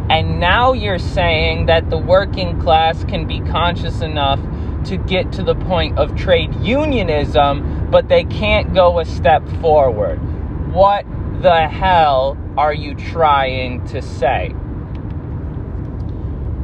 And 0.09 0.39
now 0.39 0.73
you're 0.73 0.99
saying 0.99 1.65
that 1.65 1.89
the 1.89 1.97
working 1.97 2.59
class 2.61 3.03
can 3.05 3.27
be 3.27 3.41
conscious 3.41 4.01
enough 4.01 4.39
to 4.85 4.97
get 4.97 5.31
to 5.33 5.43
the 5.43 5.55
point 5.55 5.97
of 5.97 6.15
trade 6.15 6.53
unionism, 6.61 7.89
but 7.91 8.07
they 8.07 8.23
can't 8.23 8.73
go 8.73 8.99
a 8.99 9.05
step 9.05 9.45
forward. 9.59 10.19
What 10.77 11.07
the 11.41 11.67
hell 11.67 12.37
are 12.55 12.71
you 12.71 12.93
trying 12.93 13.83
to 13.87 13.99
say? 13.99 14.53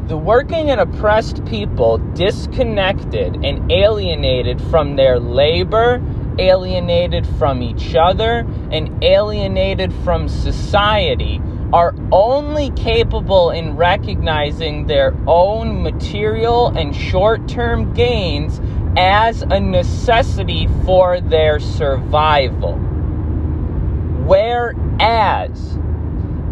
The 0.06 0.16
working 0.16 0.70
and 0.70 0.80
oppressed 0.80 1.44
people 1.46 1.98
disconnected 1.98 3.44
and 3.44 3.72
alienated 3.72 4.62
from 4.70 4.98
their 4.98 5.20
labor, 5.20 6.00
alienated 6.38 7.26
from 7.40 7.64
each 7.64 7.96
other, 7.96 8.46
and 8.70 9.04
alienated 9.04 9.92
from 10.04 10.30
society 10.30 11.42
are 11.74 11.96
only 12.12 12.70
capable 12.70 13.50
in 13.50 13.76
recognizing 13.76 14.86
their 14.86 15.16
own 15.26 15.82
material 15.82 16.68
and 16.68 16.96
short 16.96 17.48
term 17.48 17.96
gains 17.96 18.62
as 18.96 19.42
a 19.42 19.60
necessity 19.60 20.70
for 20.86 21.20
their 21.20 21.60
survival. 21.60 22.93
Whereas 24.26 25.78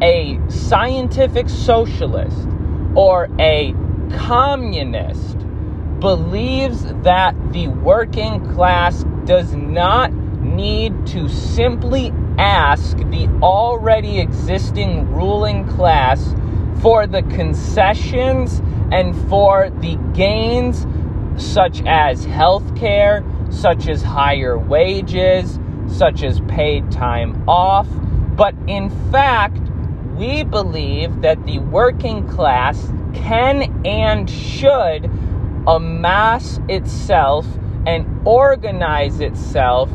a 0.02 0.40
scientific 0.50 1.48
socialist 1.48 2.48
or 2.96 3.30
a 3.40 3.74
communist 4.18 5.38
believes 6.00 6.84
that 7.04 7.36
the 7.54 7.68
working 7.68 8.46
class 8.54 9.06
does 9.26 9.54
not 9.54 10.12
need 10.42 11.06
to 11.08 11.30
simply 11.30 12.12
ask 12.38 12.98
the 12.98 13.28
already 13.42 14.20
existing 14.20 15.14
ruling 15.14 15.68
class 15.70 16.36
for 16.82 17.06
the 17.06 17.22
concessions 17.24 18.62
and 18.92 19.16
for 19.30 19.70
the 19.82 19.96
gains 20.14 20.88
such 21.38 21.82
as 21.86 22.26
health 22.26 22.76
care, 22.76 23.24
such 23.50 23.88
as 23.88 24.02
higher 24.02 24.58
wages, 24.58 25.60
such 25.92 26.24
as 26.24 26.40
paid 26.42 26.92
time 26.92 27.48
off. 27.48 27.88
But 28.36 28.56
in 28.68 28.90
fact, 29.12 29.60
we 30.16 30.44
believe 30.44 31.22
that 31.22 31.46
the 31.46 31.60
working 31.60 32.28
class 32.28 32.92
can 33.14 33.86
and 33.86 34.30
should 34.30 35.10
amass 35.68 36.60
itself 36.70 37.46
and 37.86 38.06
organize 38.26 39.20
itself 39.20 39.90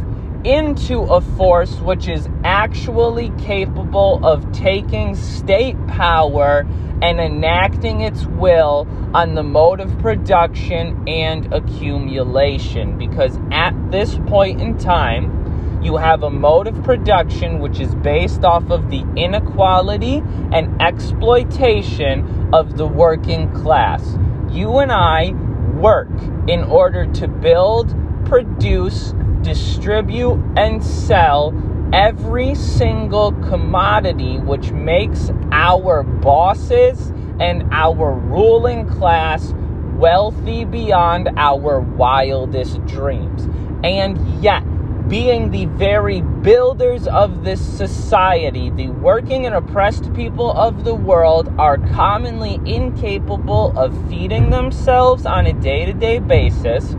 into 0.44 1.00
a 1.02 1.20
force 1.20 1.74
which 1.80 2.06
is 2.08 2.28
actually 2.44 3.30
capable 3.38 4.24
of 4.24 4.50
taking 4.52 5.16
state 5.16 5.76
power 5.86 6.64
and 7.02 7.20
enacting 7.20 8.00
its 8.00 8.24
will 8.26 8.86
on 9.12 9.34
the 9.34 9.42
mode 9.42 9.80
of 9.80 9.98
production 9.98 11.06
and 11.08 11.52
accumulation. 11.52 12.96
Because 12.96 13.38
at 13.50 13.74
this 13.90 14.16
point 14.26 14.60
in 14.60 14.78
time, 14.78 15.45
you 15.82 15.96
have 15.96 16.22
a 16.22 16.30
mode 16.30 16.66
of 16.66 16.82
production 16.82 17.60
which 17.60 17.80
is 17.80 17.94
based 17.96 18.44
off 18.44 18.70
of 18.70 18.90
the 18.90 19.04
inequality 19.16 20.22
and 20.52 20.80
exploitation 20.82 22.50
of 22.52 22.76
the 22.76 22.86
working 22.86 23.52
class. 23.52 24.16
You 24.50 24.78
and 24.78 24.90
I 24.90 25.32
work 25.76 26.10
in 26.48 26.64
order 26.64 27.06
to 27.06 27.28
build, 27.28 27.94
produce, 28.24 29.14
distribute 29.42 30.42
and 30.56 30.82
sell 30.82 31.54
every 31.92 32.54
single 32.54 33.32
commodity 33.32 34.38
which 34.38 34.72
makes 34.72 35.30
our 35.52 36.02
bosses 36.02 37.12
and 37.38 37.62
our 37.70 38.12
ruling 38.12 38.88
class 38.88 39.52
wealthy 39.96 40.64
beyond 40.64 41.28
our 41.36 41.80
wildest 41.80 42.84
dreams. 42.86 43.48
And 43.84 44.42
yet, 44.42 44.64
being 45.08 45.50
the 45.50 45.66
very 45.66 46.20
builders 46.20 47.06
of 47.06 47.44
this 47.44 47.60
society, 47.60 48.70
the 48.70 48.88
working 48.88 49.46
and 49.46 49.54
oppressed 49.54 50.12
people 50.14 50.50
of 50.52 50.84
the 50.84 50.94
world 50.94 51.52
are 51.58 51.78
commonly 51.78 52.60
incapable 52.64 53.76
of 53.78 54.08
feeding 54.08 54.50
themselves 54.50 55.24
on 55.26 55.46
a 55.46 55.52
day 55.52 55.84
to 55.84 55.92
day 55.92 56.18
basis 56.18 56.96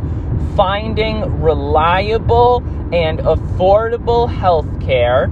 finding 0.55 1.39
reliable 1.39 2.63
and 2.91 3.19
affordable 3.19 4.27
health 4.27 4.67
care, 4.81 5.27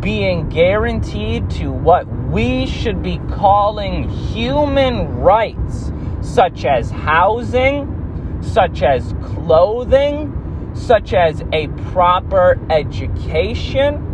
being 0.00 0.48
guaranteed 0.48 1.50
to 1.50 1.72
what 1.72 2.06
we 2.06 2.66
should 2.66 3.02
be 3.02 3.18
calling 3.30 4.08
human 4.08 5.18
rights, 5.18 5.92
such 6.20 6.64
as 6.64 6.90
housing, 6.90 8.38
such 8.40 8.82
as 8.82 9.14
clothing, 9.24 10.30
such 10.74 11.14
as 11.14 11.42
a 11.52 11.68
proper 11.92 12.58
education. 12.70 14.08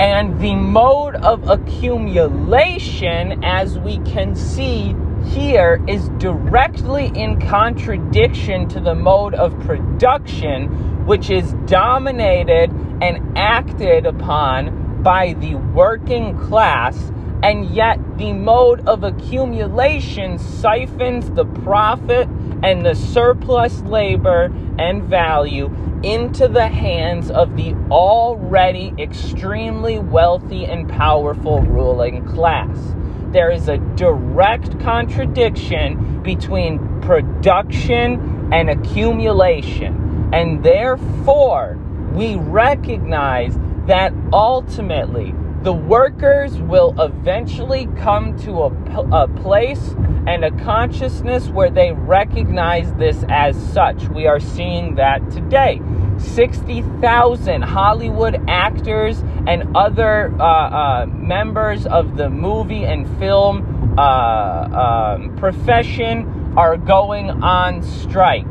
And 0.00 0.40
the 0.40 0.54
mode 0.54 1.16
of 1.16 1.48
accumulation, 1.48 3.42
as 3.42 3.78
we 3.78 3.98
can 3.98 4.36
see 4.36 4.94
here 5.24 5.82
is 5.88 6.08
directly 6.18 7.06
in 7.14 7.40
contradiction 7.40 8.68
to 8.68 8.80
the 8.80 8.94
mode 8.94 9.34
of 9.34 9.58
production, 9.60 11.06
which 11.06 11.30
is 11.30 11.52
dominated 11.66 12.70
and 13.02 13.36
acted 13.36 14.06
upon 14.06 15.02
by 15.02 15.32
the 15.34 15.56
working 15.56 16.36
class 16.38 17.12
and 17.42 17.66
yet 17.74 17.98
the 18.18 18.32
mode 18.32 18.86
of 18.88 19.04
accumulation 19.04 20.38
siphons 20.38 21.30
the 21.30 21.44
profit 21.44 22.28
and 22.62 22.84
the 22.84 22.94
surplus 22.94 23.80
labor 23.82 24.52
and 24.78 25.04
value 25.04 25.66
into 26.02 26.48
the 26.48 26.68
hands 26.68 27.30
of 27.30 27.56
the 27.56 27.74
already 27.90 28.92
extremely 28.98 29.98
wealthy 29.98 30.64
and 30.64 30.88
powerful 30.88 31.60
ruling 31.62 32.24
class. 32.26 32.94
There 33.32 33.50
is 33.50 33.68
a 33.68 33.78
direct 33.96 34.80
contradiction 34.80 36.22
between 36.22 37.00
production 37.02 38.52
and 38.52 38.70
accumulation, 38.70 40.30
and 40.32 40.62
therefore 40.64 41.76
we 42.12 42.36
recognize 42.36 43.56
that 43.86 44.12
ultimately 44.32 45.34
the 45.62 45.72
workers 45.72 46.56
will 46.58 46.94
eventually 47.00 47.88
come 47.98 48.38
to 48.38 48.62
a, 48.62 49.24
a 49.24 49.28
place 49.28 49.94
and 50.26 50.44
a 50.44 50.50
consciousness 50.62 51.48
where 51.48 51.70
they 51.70 51.92
recognize 51.92 52.92
this 52.94 53.24
as 53.28 53.56
such. 53.72 54.08
We 54.08 54.26
are 54.26 54.38
seeing 54.38 54.94
that 54.96 55.30
today. 55.30 55.80
60,000 56.18 57.62
Hollywood 57.62 58.40
actors 58.48 59.20
and 59.46 59.76
other 59.76 60.32
uh, 60.40 60.44
uh, 60.44 61.06
members 61.06 61.86
of 61.86 62.16
the 62.16 62.30
movie 62.30 62.84
and 62.84 63.06
film 63.18 63.94
uh, 63.98 65.16
um, 65.16 65.36
profession 65.36 66.54
are 66.56 66.76
going 66.76 67.30
on 67.30 67.82
strike. 67.82 68.46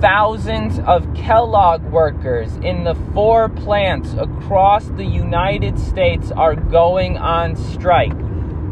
Thousands 0.00 0.78
of 0.80 1.12
Kellogg 1.14 1.82
workers 1.84 2.54
in 2.58 2.84
the 2.84 2.94
four 3.12 3.48
plants 3.48 4.14
across 4.14 4.84
the 4.86 5.04
United 5.04 5.78
States 5.78 6.30
are 6.30 6.54
going 6.54 7.16
on 7.16 7.56
strike. 7.56 8.12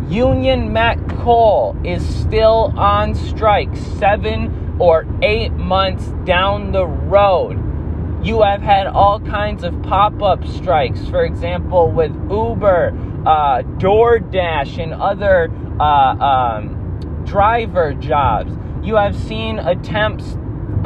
Union 0.09 0.73
Met 0.73 0.99
Coal 1.09 1.77
is 1.85 2.07
still 2.07 2.73
on 2.77 3.15
strike 3.15 3.77
seven 3.99 4.77
or 4.79 5.05
eight 5.21 5.53
months 5.53 6.07
down 6.25 6.71
the 6.71 6.87
road. 6.87 7.61
You 8.25 8.43
have 8.43 8.63
had 8.63 8.87
all 8.87 9.19
kinds 9.19 9.65
of 9.65 9.83
pop 9.83 10.23
up 10.23 10.47
strikes, 10.47 11.09
for 11.09 11.25
example, 11.25 11.91
with 11.91 12.13
Uber, 12.31 12.93
uh, 13.27 13.63
DoorDash, 13.79 14.83
and 14.83 14.95
other 14.95 15.51
uh, 15.81 15.83
um, 15.85 17.23
driver 17.25 17.95
jobs. 17.95 18.53
You 18.83 18.95
have 18.95 19.17
seen 19.17 19.59
attempts 19.59 20.37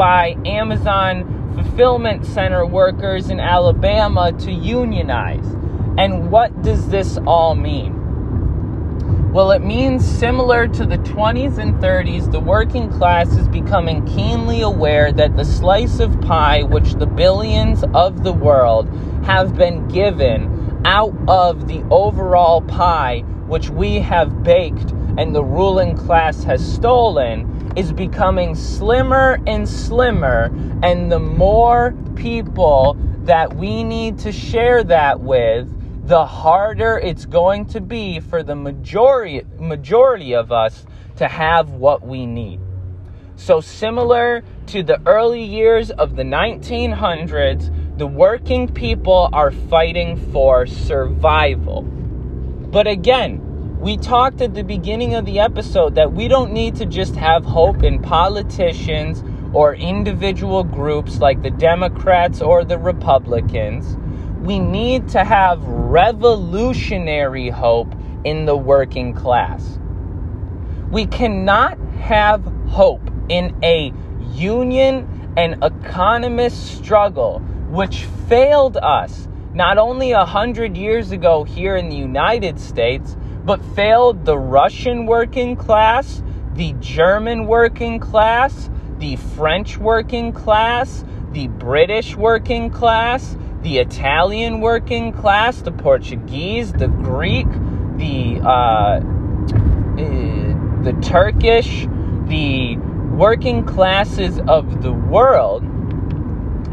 by 0.00 0.34
Amazon 0.46 1.52
fulfillment 1.54 2.24
center 2.24 2.64
workers 2.64 3.28
in 3.28 3.38
Alabama 3.38 4.32
to 4.32 4.50
unionize. 4.50 5.44
And 5.98 6.30
what 6.30 6.62
does 6.62 6.88
this 6.88 7.18
all 7.26 7.54
mean? 7.54 9.30
Well, 9.30 9.50
it 9.50 9.58
means 9.58 10.02
similar 10.02 10.66
to 10.68 10.86
the 10.86 10.96
20s 10.96 11.58
and 11.58 11.74
30s, 11.74 12.32
the 12.32 12.40
working 12.40 12.90
class 12.90 13.36
is 13.36 13.46
becoming 13.48 14.06
keenly 14.06 14.62
aware 14.62 15.12
that 15.12 15.36
the 15.36 15.44
slice 15.44 16.00
of 16.00 16.18
pie 16.22 16.62
which 16.62 16.94
the 16.94 17.04
billions 17.04 17.84
of 17.92 18.24
the 18.24 18.32
world 18.32 18.88
have 19.26 19.54
been 19.54 19.86
given 19.88 20.80
out 20.86 21.14
of 21.28 21.68
the 21.68 21.84
overall 21.90 22.62
pie 22.62 23.18
which 23.48 23.68
we 23.68 23.96
have 23.96 24.42
baked 24.42 24.92
and 25.18 25.34
the 25.34 25.44
ruling 25.44 25.94
class 25.94 26.42
has 26.44 26.66
stolen 26.66 27.59
is 27.76 27.92
becoming 27.92 28.54
slimmer 28.54 29.38
and 29.46 29.68
slimmer, 29.68 30.52
and 30.82 31.10
the 31.10 31.20
more 31.20 31.94
people 32.14 32.98
that 33.24 33.54
we 33.54 33.84
need 33.84 34.18
to 34.18 34.32
share 34.32 34.82
that 34.84 35.20
with, 35.20 35.68
the 36.06 36.26
harder 36.26 36.98
it's 36.98 37.26
going 37.26 37.66
to 37.66 37.80
be 37.80 38.18
for 38.18 38.42
the 38.42 38.54
majority 38.54 39.44
majority 39.58 40.34
of 40.34 40.50
us 40.50 40.84
to 41.16 41.28
have 41.28 41.70
what 41.70 42.04
we 42.04 42.26
need. 42.26 42.60
So 43.36 43.60
similar 43.60 44.42
to 44.66 44.82
the 44.82 45.00
early 45.06 45.42
years 45.42 45.90
of 45.90 46.16
the 46.16 46.22
1900s, 46.22 47.96
the 47.96 48.06
working 48.06 48.68
people 48.68 49.30
are 49.32 49.50
fighting 49.50 50.16
for 50.32 50.66
survival. 50.66 51.82
But 51.82 52.86
again, 52.86 53.49
we 53.80 53.96
talked 53.96 54.42
at 54.42 54.52
the 54.52 54.62
beginning 54.62 55.14
of 55.14 55.24
the 55.24 55.40
episode 55.40 55.94
that 55.94 56.12
we 56.12 56.28
don't 56.28 56.52
need 56.52 56.76
to 56.76 56.84
just 56.84 57.16
have 57.16 57.46
hope 57.46 57.82
in 57.82 57.98
politicians 58.02 59.24
or 59.54 59.74
individual 59.74 60.62
groups 60.62 61.18
like 61.18 61.40
the 61.40 61.50
Democrats 61.50 62.42
or 62.42 62.62
the 62.62 62.76
Republicans. 62.76 63.96
We 64.42 64.58
need 64.58 65.08
to 65.08 65.24
have 65.24 65.64
revolutionary 65.64 67.48
hope 67.48 67.94
in 68.22 68.44
the 68.44 68.54
working 68.54 69.14
class. 69.14 69.78
We 70.90 71.06
cannot 71.06 71.78
have 72.00 72.44
hope 72.68 73.10
in 73.30 73.58
a 73.62 73.94
union 74.34 75.32
and 75.38 75.64
economist 75.64 76.76
struggle 76.76 77.38
which 77.70 78.04
failed 78.28 78.76
us 78.76 79.26
not 79.54 79.78
only 79.78 80.12
a 80.12 80.26
hundred 80.26 80.76
years 80.76 81.12
ago 81.12 81.44
here 81.44 81.76
in 81.76 81.88
the 81.88 81.96
United 81.96 82.60
States, 82.60 83.16
but 83.44 83.64
failed 83.74 84.24
the 84.24 84.38
Russian 84.38 85.06
working 85.06 85.56
class, 85.56 86.22
the 86.54 86.74
German 86.80 87.46
working 87.46 87.98
class, 87.98 88.70
the 88.98 89.16
French 89.16 89.78
working 89.78 90.32
class, 90.32 91.04
the 91.32 91.48
British 91.48 92.16
working 92.16 92.70
class, 92.70 93.36
the 93.62 93.78
Italian 93.78 94.60
working 94.60 95.12
class, 95.12 95.62
the 95.62 95.72
Portuguese, 95.72 96.72
the 96.72 96.88
Greek, 96.88 97.46
the 97.96 98.40
uh, 98.42 99.00
uh, 100.00 100.82
the 100.82 100.98
Turkish, 101.02 101.86
the 102.26 102.76
working 103.12 103.64
classes 103.64 104.38
of 104.48 104.82
the 104.82 104.92
world 104.92 105.62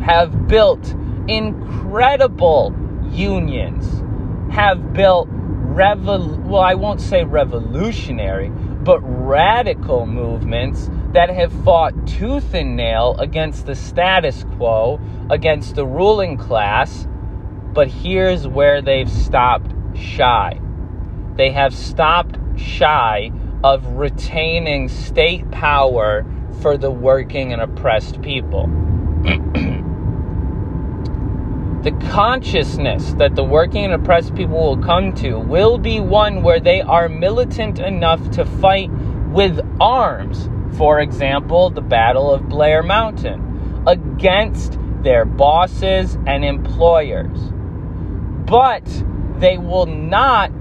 have 0.02 0.48
built 0.48 0.96
incredible 1.28 2.74
unions, 3.12 4.02
have 4.54 4.94
built 4.94 5.28
revol 5.78 6.40
well, 6.40 6.62
I 6.62 6.74
won't 6.74 7.00
say 7.00 7.24
revolutionary, 7.24 8.50
but 8.50 9.00
radical 9.02 10.08
movements 10.08 10.90
that 11.14 11.30
have 11.30 11.54
fought 11.64 12.08
tooth 12.08 12.56
and 12.56 12.76
nail 12.76 13.16
against 13.20 13.68
the 13.68 13.76
status 13.76 14.44
quo, 14.56 15.00
against 15.30 15.76
the 15.76 15.86
ruling 15.86 16.36
class. 16.36 17.08
But 17.74 17.90
here's 17.90 18.48
where 18.48 18.82
they've 18.82 19.10
stopped 19.10 19.72
shy. 19.96 20.60
They 21.36 21.52
have 21.52 21.76
stopped 21.76 22.40
shy 22.58 23.32
of 23.64 23.86
retaining 23.86 24.90
state 24.90 25.50
power 25.52 26.26
for 26.62 26.76
the 26.76 26.90
working 26.90 27.54
and 27.54 27.62
oppressed 27.62 28.22
people. 28.24 28.68
the 31.88 32.08
consciousness 32.08 33.14
that 33.14 33.34
the 33.36 33.44
working 33.46 33.86
and 33.86 33.94
oppressed 33.94 34.36
people 34.36 34.58
will 34.58 34.84
come 34.84 35.14
to 35.14 35.40
will 35.40 35.78
be 35.78 36.02
one 36.02 36.44
where 36.44 36.60
they 36.60 36.82
are 36.82 37.08
militant 37.08 37.80
enough 37.80 38.30
to 38.30 38.46
fight 38.46 38.90
with 39.30 39.58
arms. 39.80 40.50
For 40.78 41.00
example, 41.00 41.70
the 41.70 41.80
Battle 41.80 42.34
of 42.34 42.50
Blair 42.50 42.84
Mountain 42.84 43.86
against 43.88 44.78
their 45.02 45.24
bosses 45.24 46.18
and 46.28 46.44
employers. 46.44 47.40
But 48.46 48.84
they 49.38 49.58
will 49.58 49.86
not 49.86 50.52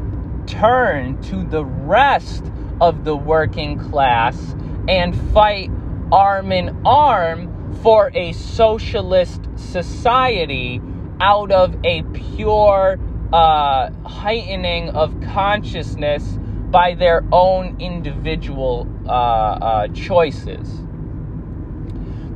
turn 0.47 1.21
to 1.23 1.43
the 1.43 1.65
rest 1.65 2.45
of 2.81 3.03
the 3.03 3.17
working 3.17 3.81
class 3.81 4.55
and 4.87 5.21
fight 5.33 5.73
arm 6.12 6.53
in 6.53 6.83
arm 6.87 7.75
for 7.83 8.12
a 8.15 8.31
socialist 8.31 9.41
society 9.57 10.81
out 11.21 11.51
of 11.51 11.77
a 11.85 12.03
pure 12.37 12.99
uh, 13.33 13.91
heightening 14.05 14.91
of 14.91 15.21
consciousness 15.21 16.39
by 16.71 16.95
their 16.95 17.25
own 17.33 17.77
individual 17.81 18.89
uh, 19.07 19.11
uh, 19.11 19.89
choices. 19.89 20.83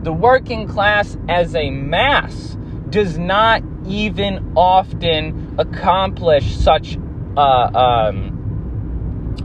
The 0.03 0.13
working 0.13 0.67
class 0.67 1.17
as 1.29 1.55
a 1.55 1.71
mass 1.71 2.57
does 2.89 3.19
not 3.19 3.63
even 3.87 4.53
often 4.57 5.55
accomplish 5.59 6.57
such 6.57 6.99
uh, 7.37 7.41
um, 7.41 8.37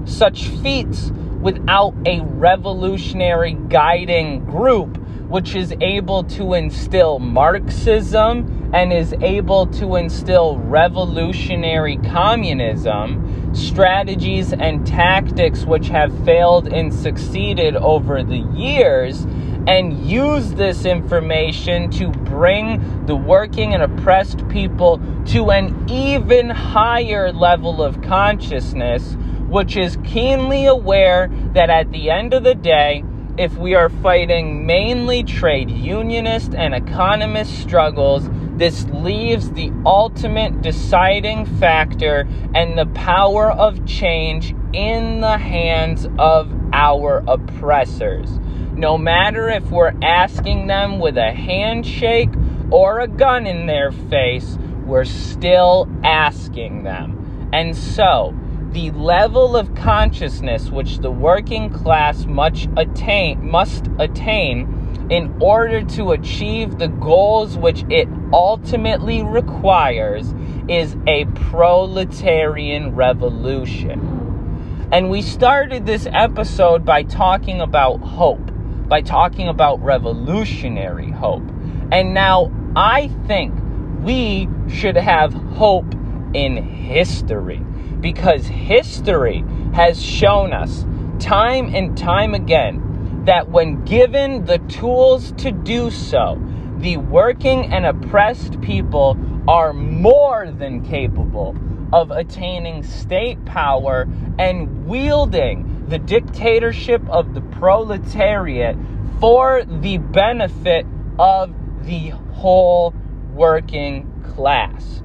such 0.06 0.48
feats 0.48 1.12
without 1.42 1.94
a 2.06 2.22
revolutionary 2.22 3.54
guiding 3.70 4.44
group 4.46 4.98
which 5.28 5.56
is 5.56 5.74
able 5.82 6.24
to 6.24 6.54
instill 6.54 7.20
Marxism 7.20 8.55
and 8.74 8.92
is 8.92 9.14
able 9.22 9.68
to 9.68 9.96
instill 9.96 10.58
revolutionary 10.60 11.98
communism, 11.98 13.54
strategies 13.54 14.54
and 14.54 14.86
tactics 14.86 15.66
which 15.66 15.88
have 15.90 16.12
failed 16.26 16.68
and 16.68 16.94
succeeded 16.94 17.76
over 17.76 18.24
the 18.24 18.40
years, 18.54 19.26
and 19.68 20.06
use 20.06 20.54
this 20.54 20.86
information 20.86 21.90
to 21.90 22.10
bring 22.10 23.06
the 23.06 23.16
working 23.16 23.74
and 23.74 23.82
oppressed 23.82 24.48
people 24.50 25.02
to 25.26 25.52
an 25.52 25.90
even 25.90 26.50
higher 26.50 27.32
level 27.32 27.82
of 27.82 28.02
consciousness 28.02 29.16
which 29.48 29.78
is 29.78 29.98
keenly 30.04 30.66
aware 30.66 31.30
that 31.54 31.70
at 31.70 31.92
the 31.92 32.10
end 32.10 32.34
of 32.34 32.44
the 32.44 32.56
day, 32.56 33.04
if 33.38 33.56
we 33.58 33.76
are 33.76 33.90
fighting 33.90 34.66
mainly 34.66 35.24
trade 35.24 35.70
unionist 35.70 36.56
and 36.56 36.74
economist 36.74 37.60
struggles, 37.62 38.28
this 38.58 38.86
leaves 38.86 39.52
the 39.52 39.72
ultimate 39.86 40.62
deciding 40.62 41.46
factor 41.46 42.28
and 42.54 42.78
the 42.78 42.86
power 42.88 43.52
of 43.52 43.86
change 43.86 44.56
in 44.74 45.22
the 45.22 45.38
hands 45.38 46.08
of 46.18 46.52
our 46.72 47.24
oppressors. 47.28 48.40
No 48.74 48.98
matter 48.98 49.50
if 49.50 49.70
we're 49.72 49.94
asking 50.02 50.68
them 50.68 51.00
with 51.00 51.18
a 51.18 51.32
handshake 51.32 52.30
or 52.72 53.00
a 53.00 53.08
gun 53.08 53.46
in 53.46 53.66
their 53.66 53.92
face, 53.92 54.58
we're 54.86 55.06
still 55.06 55.90
asking 56.04 56.84
them. 56.84 57.50
And 57.54 57.76
so, 57.76 58.34
the 58.72 58.92
level 58.92 59.56
of 59.56 59.74
consciousness 59.76 60.70
which 60.70 60.98
the 60.98 61.12
working 61.12 61.70
class 61.72 62.26
must 62.26 62.68
attain, 62.76 63.50
must 63.50 63.88
attain 64.00 64.75
in 65.10 65.36
order 65.40 65.84
to 65.84 66.12
achieve 66.12 66.78
the 66.78 66.88
goals 66.88 67.58
which 67.58 67.84
it 67.90 68.08
ultimately 68.34 69.24
requires 69.24 70.34
is 70.68 70.98
a 71.08 71.26
proletarian 71.26 72.96
revolution. 72.96 74.88
And 74.92 75.10
we 75.10 75.22
started 75.22 75.86
this 75.86 76.08
episode 76.12 76.86
by 76.86 77.04
talking 77.04 77.62
about 77.62 77.98
hope, 77.98 78.52
by 78.88 79.02
talking 79.02 79.48
about 79.48 79.84
revolutionary 79.84 81.12
hope. 81.12 81.48
And 81.92 82.14
now 82.14 82.52
I 82.76 83.10
think 83.28 83.54
we 84.02 84.48
should 84.70 84.96
have 84.96 85.34
hope 85.34 85.94
in 86.34 86.58
history 86.58 87.58
because 88.00 88.46
history 88.46 89.44
has 89.74 90.02
shown 90.02 90.54
us 90.54 90.86
time 91.20 91.74
and 91.74 91.98
time 91.98 92.34
again 92.34 92.85
that 93.26 93.50
when 93.50 93.84
given 93.86 94.46
the 94.46 94.60
tools 94.60 95.32
to 95.38 95.52
do 95.52 95.90
so, 95.92 96.42
the 96.78 96.98
working 96.98 97.66
and 97.72 97.86
oppressed 97.86 98.62
people 98.62 99.18
are 99.48 99.74
more 99.74 100.52
than 100.52 100.86
capable 100.86 101.56
of 101.94 102.12
attaining 102.12 102.84
state 102.84 103.44
power 103.46 104.08
and 104.38 104.86
wielding 104.86 105.86
the 105.88 105.98
dictatorship 105.98 107.02
of 107.10 107.34
the 107.34 107.42
proletariat 107.42 108.76
for 109.20 109.64
the 109.64 109.98
benefit 109.98 110.86
of 111.18 111.54
the 111.86 112.10
whole 112.10 112.94
working 113.34 114.12
class. 114.36 115.02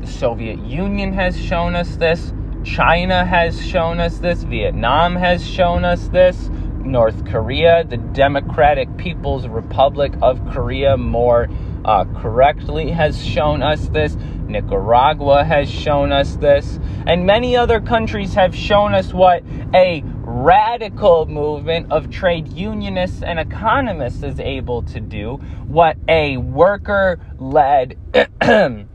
The 0.00 0.06
Soviet 0.06 0.58
Union 0.60 1.12
has 1.14 1.40
shown 1.40 1.74
us 1.74 1.96
this. 1.96 2.32
China 2.74 3.24
has 3.24 3.64
shown 3.64 3.98
us 3.98 4.18
this. 4.18 4.42
Vietnam 4.42 5.16
has 5.16 5.44
shown 5.44 5.84
us 5.84 6.08
this. 6.08 6.50
North 6.84 7.24
Korea, 7.24 7.82
the 7.82 7.96
Democratic 7.96 8.94
People's 8.98 9.48
Republic 9.48 10.12
of 10.20 10.38
Korea, 10.50 10.96
more 10.96 11.48
uh, 11.84 12.04
correctly, 12.20 12.90
has 12.90 13.24
shown 13.24 13.62
us 13.62 13.88
this. 13.88 14.16
Nicaragua 14.46 15.44
has 15.44 15.70
shown 15.70 16.12
us 16.12 16.36
this. 16.36 16.78
And 17.06 17.24
many 17.24 17.56
other 17.56 17.80
countries 17.80 18.34
have 18.34 18.54
shown 18.54 18.94
us 18.94 19.14
what 19.14 19.42
a 19.74 20.02
radical 20.04 21.24
movement 21.24 21.90
of 21.90 22.10
trade 22.10 22.48
unionists 22.48 23.22
and 23.22 23.40
economists 23.40 24.22
is 24.22 24.38
able 24.40 24.82
to 24.82 25.00
do, 25.00 25.36
what 25.66 25.96
a 26.06 26.36
worker 26.36 27.18
led 27.38 27.98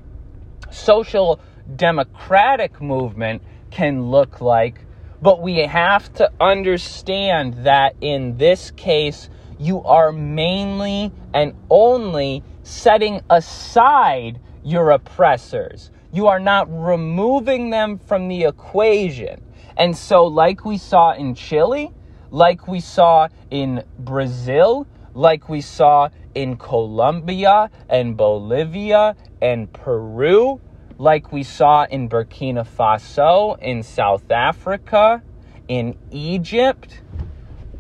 social 0.72 1.40
democratic 1.76 2.82
movement 2.82 3.42
can 3.74 4.12
look 4.12 4.40
like. 4.40 4.86
But 5.22 5.42
we 5.42 5.58
have 5.60 6.14
to 6.14 6.32
understand 6.40 7.66
that 7.66 7.96
in 8.02 8.38
this 8.38 8.72
case, 8.72 9.30
you 9.58 9.84
are 9.84 10.12
mainly 10.12 11.12
and 11.34 11.54
only 11.70 12.44
setting 12.62 13.22
aside 13.30 14.40
your 14.64 14.92
oppressors. 14.92 15.92
You 16.12 16.28
are 16.28 16.40
not 16.40 16.68
removing 16.70 17.72
them 17.72 17.98
from 17.98 18.28
the 18.28 18.44
equation. 18.44 19.42
And 19.76 19.98
so, 19.98 20.26
like 20.26 20.66
we 20.66 20.78
saw 20.78 21.14
in 21.14 21.34
Chile, 21.34 21.92
like 22.30 22.68
we 22.68 22.80
saw 22.80 23.30
in 23.50 23.84
Brazil, 23.98 24.86
like 25.16 25.50
we 25.50 25.62
saw 25.62 26.10
in 26.36 26.58
Colombia 26.58 27.72
and 27.90 28.16
Bolivia 28.16 29.16
and 29.42 29.72
Peru, 29.74 30.62
like 30.98 31.32
we 31.32 31.44
saw 31.44 31.86
in 31.86 32.10
Burkina 32.10 32.66
Faso, 32.66 33.60
in 33.60 33.84
South 33.84 34.30
Africa, 34.32 35.22
in 35.68 35.98
Egypt, 36.12 37.02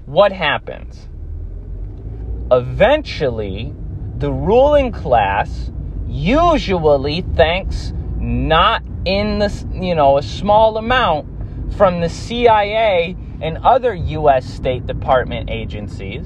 what 0.05 0.31
happens? 0.31 1.07
Eventually, 2.51 3.73
the 4.17 4.31
ruling 4.31 4.91
class, 4.91 5.71
usually 6.07 7.21
thanks 7.35 7.93
not 8.19 8.83
in 9.05 9.39
the 9.39 9.67
you 9.73 9.95
know 9.95 10.17
a 10.17 10.23
small 10.23 10.77
amount 10.77 11.27
from 11.75 12.01
the 12.01 12.09
CIA 12.09 13.17
and 13.41 13.57
other 13.57 13.93
US 13.93 14.45
State 14.45 14.85
Department 14.85 15.49
agencies, 15.49 16.25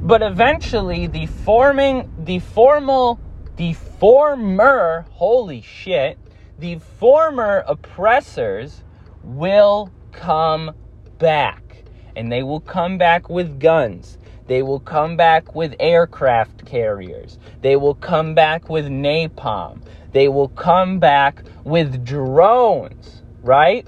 but 0.00 0.22
eventually 0.22 1.06
the 1.06 1.26
forming 1.26 2.10
the 2.18 2.38
formal 2.40 3.20
the 3.58 3.74
former 3.74 5.04
holy 5.10 5.60
shit 5.60 6.18
the 6.58 6.78
former 6.98 7.62
oppressors 7.68 8.82
will 9.22 9.92
come 10.10 10.72
back. 11.18 11.84
And 12.16 12.32
they 12.32 12.42
will 12.42 12.60
come 12.60 12.98
back 12.98 13.28
with 13.28 13.60
guns. 13.60 14.18
They 14.48 14.62
will 14.62 14.80
come 14.80 15.16
back 15.16 15.54
with 15.54 15.76
aircraft 15.78 16.64
carriers. 16.66 17.38
They 17.60 17.76
will 17.76 17.94
come 17.94 18.34
back 18.34 18.68
with 18.68 18.86
napalm. 18.86 19.82
They 20.10 20.26
will 20.26 20.48
come 20.48 20.98
back 20.98 21.44
with 21.64 22.04
drones 22.04 23.18
right? 23.42 23.86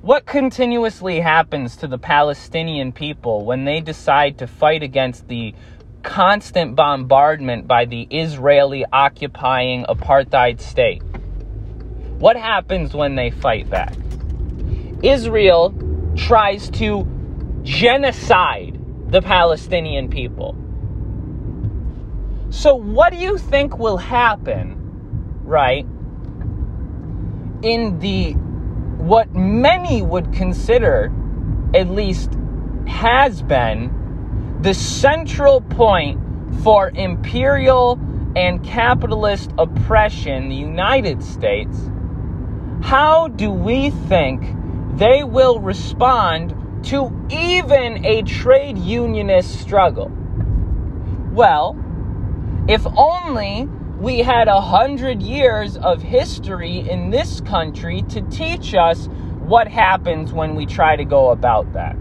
What 0.00 0.26
continuously 0.26 1.20
happens 1.20 1.76
to 1.76 1.86
the 1.86 1.98
Palestinian 1.98 2.92
people 2.92 3.44
when 3.44 3.64
they 3.64 3.80
decide 3.80 4.38
to 4.38 4.46
fight 4.46 4.82
against 4.82 5.28
the 5.28 5.54
constant 6.02 6.74
bombardment 6.76 7.66
by 7.66 7.84
the 7.84 8.02
Israeli 8.10 8.84
occupying 8.92 9.84
apartheid 9.84 10.60
state? 10.60 11.02
What 12.18 12.36
happens 12.36 12.94
when 12.94 13.14
they 13.16 13.30
fight 13.30 13.68
back? 13.68 13.94
Israel 15.02 15.74
tries 16.16 16.70
to 16.70 17.06
genocide 17.62 18.78
the 19.08 19.22
Palestinian 19.22 20.08
people. 20.08 20.56
So, 22.50 22.74
what 22.74 23.12
do 23.12 23.18
you 23.18 23.38
think 23.38 23.78
will 23.78 23.96
happen, 23.96 24.76
right, 25.44 25.86
in 27.62 27.98
the 27.98 28.32
what 29.02 29.34
many 29.34 30.02
would 30.02 30.32
consider, 30.32 31.12
at 31.74 31.88
least 31.88 32.30
has 32.86 33.42
been, 33.42 33.90
the 34.62 34.74
central 34.74 35.60
point 35.60 36.20
for 36.62 36.92
imperial 36.94 37.98
and 38.36 38.62
capitalist 38.62 39.50
oppression, 39.58 40.48
the 40.48 40.54
United 40.54 41.20
States, 41.20 41.90
how 42.80 43.26
do 43.26 43.50
we 43.50 43.90
think 43.90 44.40
they 44.96 45.24
will 45.24 45.58
respond 45.58 46.54
to 46.84 47.10
even 47.28 48.04
a 48.04 48.22
trade 48.22 48.78
unionist 48.78 49.60
struggle? 49.60 50.12
Well, 51.32 51.76
if 52.68 52.86
only 52.96 53.64
we 53.98 54.20
had 54.20 54.46
a 54.46 54.60
hundred 54.60 55.22
years 55.22 55.76
of 55.76 56.02
history 56.02 56.88
in 56.88 57.10
this 57.10 57.40
country 57.40 58.02
to 58.10 58.20
teach 58.30 58.74
us 58.74 59.08
what 59.40 59.66
happens 59.66 60.32
when 60.32 60.54
we 60.54 60.66
try 60.66 60.94
to 60.94 61.04
go 61.04 61.30
about 61.30 61.72
that. 61.72 61.96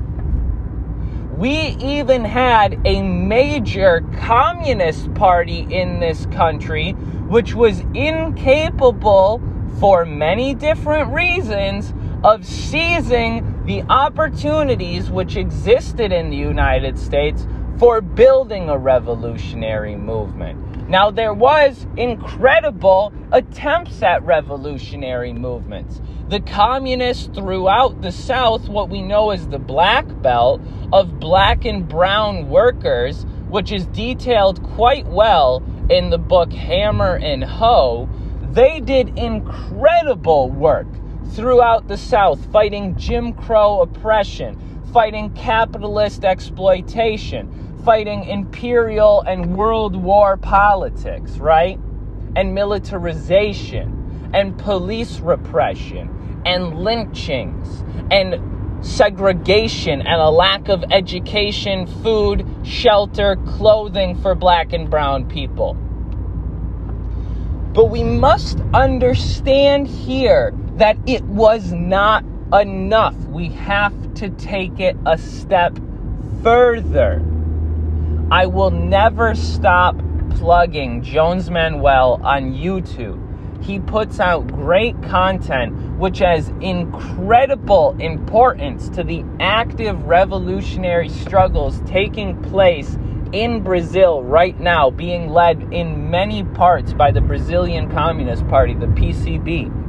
We 1.42 1.76
even 1.80 2.24
had 2.24 2.80
a 2.86 3.02
major 3.02 4.02
communist 4.20 5.12
party 5.16 5.66
in 5.72 6.00
this 6.00 6.28
country, 6.28 6.92
which 6.92 7.56
was 7.56 7.80
incapable, 7.96 9.42
for 9.80 10.06
many 10.06 10.54
different 10.54 11.12
reasons, 11.12 11.96
of 12.24 12.46
seizing 12.46 13.64
the 13.66 13.82
opportunities 13.90 15.10
which 15.10 15.36
existed 15.36 16.12
in 16.12 16.30
the 16.30 16.38
United 16.38 17.00
States 17.00 17.48
for 17.80 18.02
building 18.02 18.70
a 18.70 18.78
revolutionary 18.78 19.96
movement. 19.96 20.88
Now, 20.88 21.10
there 21.10 21.34
was 21.34 21.88
incredible 21.98 23.14
attempts 23.32 24.04
at 24.04 24.22
revolutionary 24.24 25.34
movements. 25.34 26.02
The 26.32 26.40
communists 26.40 27.28
throughout 27.36 28.02
the 28.02 28.14
South, 28.14 28.70
what 28.70 28.88
we 28.88 29.02
know 29.02 29.32
as 29.32 29.50
the 29.50 29.60
Black 29.60 30.06
Belt 30.22 30.62
of 30.94 31.20
black 31.20 31.66
and 31.66 31.86
brown 31.86 32.48
workers, 32.48 33.26
which 33.50 33.70
is 33.70 33.86
detailed 33.88 34.64
quite 34.64 35.06
well 35.08 35.62
in 35.90 36.10
the 36.10 36.18
book 36.18 36.54
Hammer 36.54 37.18
and 37.18 37.44
Hoe, 37.44 38.08
they 38.54 38.80
did 38.80 39.20
incredible 39.20 40.50
work 40.50 40.88
throughout 41.34 41.90
the 41.90 41.98
South, 41.98 42.50
fighting 42.50 42.96
Jim 42.96 43.34
Crow 43.34 43.82
oppression, 43.82 44.58
fighting 44.94 45.32
capitalist 45.32 46.24
exploitation, 46.24 47.52
fighting 47.84 48.24
imperial 48.24 49.20
and 49.24 49.58
world 49.58 49.98
war 49.98 50.38
politics, 50.38 51.40
right? 51.40 51.78
And 52.38 52.56
militarization, 52.56 54.30
and 54.34 54.58
police 54.58 55.20
repression, 55.20 56.21
and 56.46 56.80
lynchings, 56.80 57.84
and 58.12 58.86
segregation 58.86 60.02
and 60.02 60.22
a 60.22 60.30
lack 60.30 60.68
of 60.68 60.84
education, 60.92 61.86
food, 61.86 62.46
shelter, 62.64 63.36
clothing 63.48 64.20
for 64.22 64.36
black 64.36 64.74
and 64.74 64.90
brown 64.90 65.28
people. 65.28 65.76
But 67.74 67.86
we 67.86 68.04
must 68.04 68.60
understand 68.74 69.88
here 69.88 70.54
that 70.76 70.98
it 71.06 71.24
was 71.24 71.72
not 71.72 72.26
enough. 72.54 73.16
We 73.28 73.50
have 73.50 74.14
to 74.16 74.30
take 74.30 74.80
it 74.80 74.98
a 75.06 75.18
step 75.18 75.78
further. 76.44 77.24
I 78.32 78.46
will 78.48 78.72
never 78.72 79.36
stop 79.36 79.96
plugging 80.32 81.02
Jones 81.04 81.50
Manoel 81.50 82.20
on 82.24 82.54
YouTube. 82.54 83.20
He 83.64 83.80
puts 83.80 84.20
out 84.20 84.48
great 84.48 85.02
content 85.04 85.76
which 86.02 86.18
has 86.18 86.52
incredible 86.62 87.96
importance 88.00 88.90
to 88.90 89.04
the 89.04 89.24
active 89.40 90.04
revolutionary 90.06 91.08
struggles 91.08 91.80
taking 91.86 92.42
place 92.42 92.98
in 93.34 93.62
Brazil 93.62 94.24
right 94.24 94.60
now, 94.60 94.90
being 94.90 95.30
led 95.30 95.62
in 95.72 96.10
many 96.10 96.44
parts 96.44 96.92
by 96.92 97.12
the 97.12 97.22
Brazilian 97.22 97.88
Communist 97.92 98.48
Party, 98.48 98.74
the 98.74 98.88
PCB. 98.88 99.81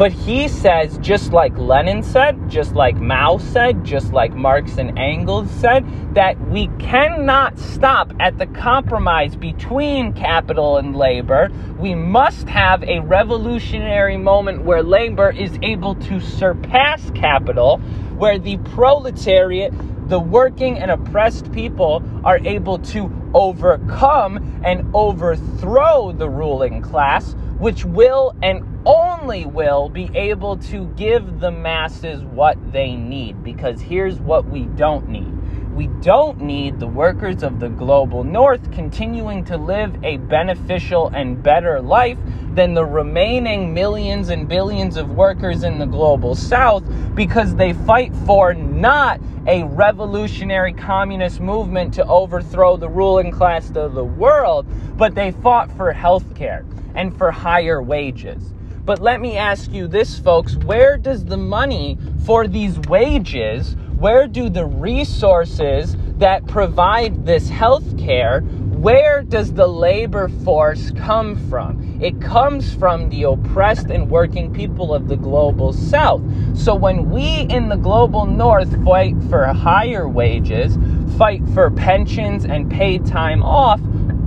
But 0.00 0.12
he 0.12 0.48
says, 0.48 0.96
just 1.02 1.30
like 1.34 1.54
Lenin 1.58 2.02
said, 2.02 2.48
just 2.48 2.74
like 2.74 2.96
Mao 2.96 3.36
said, 3.36 3.84
just 3.84 4.14
like 4.14 4.32
Marx 4.32 4.78
and 4.78 4.98
Engels 4.98 5.50
said, 5.50 5.84
that 6.14 6.40
we 6.48 6.68
cannot 6.78 7.58
stop 7.58 8.10
at 8.18 8.38
the 8.38 8.46
compromise 8.46 9.36
between 9.36 10.14
capital 10.14 10.78
and 10.78 10.96
labor. 10.96 11.50
We 11.78 11.94
must 11.94 12.48
have 12.48 12.82
a 12.84 13.00
revolutionary 13.00 14.16
moment 14.16 14.62
where 14.62 14.82
labor 14.82 15.32
is 15.32 15.58
able 15.60 15.96
to 15.96 16.18
surpass 16.18 17.10
capital, 17.10 17.76
where 18.16 18.38
the 18.38 18.56
proletariat, 18.72 19.74
the 20.08 20.18
working 20.18 20.78
and 20.78 20.90
oppressed 20.90 21.52
people, 21.52 22.02
are 22.24 22.38
able 22.38 22.78
to 22.78 23.12
overcome 23.34 24.62
and 24.64 24.90
overthrow 24.94 26.12
the 26.12 26.30
ruling 26.30 26.80
class, 26.80 27.34
which 27.58 27.84
will 27.84 28.34
and 28.42 28.69
only 28.86 29.46
will 29.46 29.88
be 29.88 30.10
able 30.14 30.56
to 30.56 30.86
give 30.96 31.40
the 31.40 31.50
masses 31.50 32.22
what 32.24 32.56
they 32.72 32.94
need. 32.94 33.42
Because 33.44 33.80
here's 33.80 34.18
what 34.20 34.46
we 34.46 34.62
don't 34.62 35.08
need 35.08 35.40
we 35.74 35.86
don't 36.02 36.40
need 36.40 36.80
the 36.80 36.86
workers 36.86 37.42
of 37.42 37.60
the 37.60 37.68
global 37.68 38.24
north 38.24 38.70
continuing 38.72 39.44
to 39.44 39.56
live 39.56 39.94
a 40.04 40.16
beneficial 40.16 41.08
and 41.14 41.42
better 41.42 41.80
life 41.80 42.18
than 42.54 42.74
the 42.74 42.84
remaining 42.84 43.72
millions 43.72 44.28
and 44.28 44.48
billions 44.48 44.96
of 44.96 45.12
workers 45.12 45.62
in 45.62 45.78
the 45.78 45.86
global 45.86 46.34
south 46.34 46.82
because 47.14 47.54
they 47.54 47.72
fight 47.72 48.12
for 48.26 48.52
not 48.52 49.20
a 49.46 49.62
revolutionary 49.64 50.72
communist 50.72 51.40
movement 51.40 51.94
to 51.94 52.04
overthrow 52.06 52.76
the 52.76 52.88
ruling 52.88 53.30
class 53.30 53.70
of 53.70 53.94
the 53.94 54.04
world, 54.04 54.66
but 54.98 55.14
they 55.14 55.30
fought 55.30 55.74
for 55.76 55.92
health 55.92 56.34
care 56.34 56.66
and 56.94 57.16
for 57.16 57.30
higher 57.30 57.80
wages. 57.80 58.52
But 58.84 59.00
let 59.00 59.20
me 59.20 59.36
ask 59.36 59.72
you 59.72 59.86
this, 59.86 60.18
folks 60.18 60.56
where 60.56 60.96
does 60.96 61.24
the 61.24 61.36
money 61.36 61.98
for 62.24 62.46
these 62.46 62.78
wages, 62.80 63.76
where 63.98 64.26
do 64.26 64.48
the 64.48 64.64
resources 64.64 65.96
that 66.18 66.46
provide 66.46 67.26
this 67.26 67.48
health 67.48 67.98
care, 67.98 68.40
where 68.40 69.22
does 69.22 69.52
the 69.52 69.66
labor 69.66 70.28
force 70.28 70.90
come 70.92 71.36
from? 71.50 71.98
It 72.00 72.18
comes 72.22 72.72
from 72.74 73.10
the 73.10 73.24
oppressed 73.24 73.90
and 73.90 74.10
working 74.10 74.54
people 74.54 74.94
of 74.94 75.06
the 75.06 75.16
global 75.16 75.74
south. 75.74 76.22
So 76.56 76.74
when 76.74 77.10
we 77.10 77.42
in 77.50 77.68
the 77.68 77.76
global 77.76 78.24
north 78.24 78.82
fight 78.82 79.14
for 79.28 79.44
higher 79.44 80.08
wages, 80.08 80.78
fight 81.18 81.46
for 81.52 81.70
pensions 81.70 82.46
and 82.46 82.70
paid 82.70 83.04
time 83.04 83.42
off, 83.42 83.80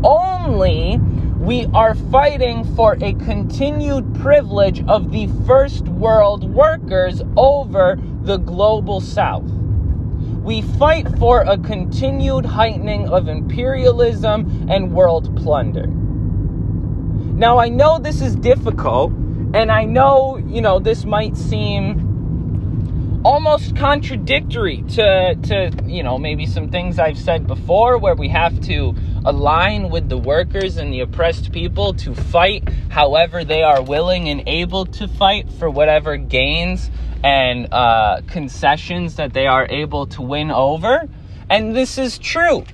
only 0.04 1.00
we 1.44 1.66
are 1.74 1.94
fighting 1.94 2.64
for 2.74 2.94
a 3.02 3.14
continued 3.16 4.16
privilege 4.16 4.82
of 4.88 5.12
the 5.12 5.28
first 5.46 5.86
world 5.90 6.46
workers 6.46 7.22
over 7.36 8.00
the 8.22 8.38
global 8.38 9.02
south. 9.02 9.44
We 9.44 10.62
fight 10.62 11.06
for 11.20 11.42
a 11.42 11.58
continued 11.58 12.46
heightening 12.46 13.10
of 13.10 13.28
imperialism 13.28 14.70
and 14.70 14.94
world 14.94 15.36
plunder. 15.36 15.88
Now, 15.88 17.58
I 17.58 17.68
know 17.68 18.00
this 18.00 18.22
is 18.22 18.38
difficult, 18.38 19.12
and 19.54 19.70
I 19.70 19.84
know, 19.84 20.38
you 20.38 20.62
know, 20.62 20.80
this 20.80 21.04
might 21.04 21.36
seem 21.36 23.22
almost 23.26 23.76
contradictory 23.76 24.84
to, 24.92 25.36
to 25.44 25.72
you 25.86 26.04
know, 26.04 26.18
maybe 26.18 26.46
some 26.46 26.70
things 26.70 27.00
I've 27.00 27.18
said 27.18 27.48
before 27.48 27.98
where 27.98 28.16
we 28.16 28.30
have 28.30 28.62
to 28.62 28.96
align 29.26 29.90
with 29.90 30.10
the 30.10 30.18
workers 30.18 30.78
and 30.78 30.94
the 30.94 31.00
oppressed 31.00 31.52
people 31.52 31.94
to 31.94 32.14
fight 32.14 32.68
however 32.90 33.44
they 33.44 33.64
are 33.64 33.82
willing 33.82 34.30
and 34.30 34.44
able 34.48 34.86
to 34.86 35.08
fight 35.08 35.50
for 35.54 35.70
whatever 35.70 36.18
gains 36.18 36.92
and 37.24 37.68
uh, 37.72 38.22
concessions 38.28 39.16
that 39.16 39.34
they 39.34 39.48
are 39.48 39.66
able 39.70 40.06
to 40.08 40.22
win 40.22 40.52
over. 40.52 41.08
And 41.50 41.76
this 41.76 41.98
is 41.98 42.18
true. 42.18 42.66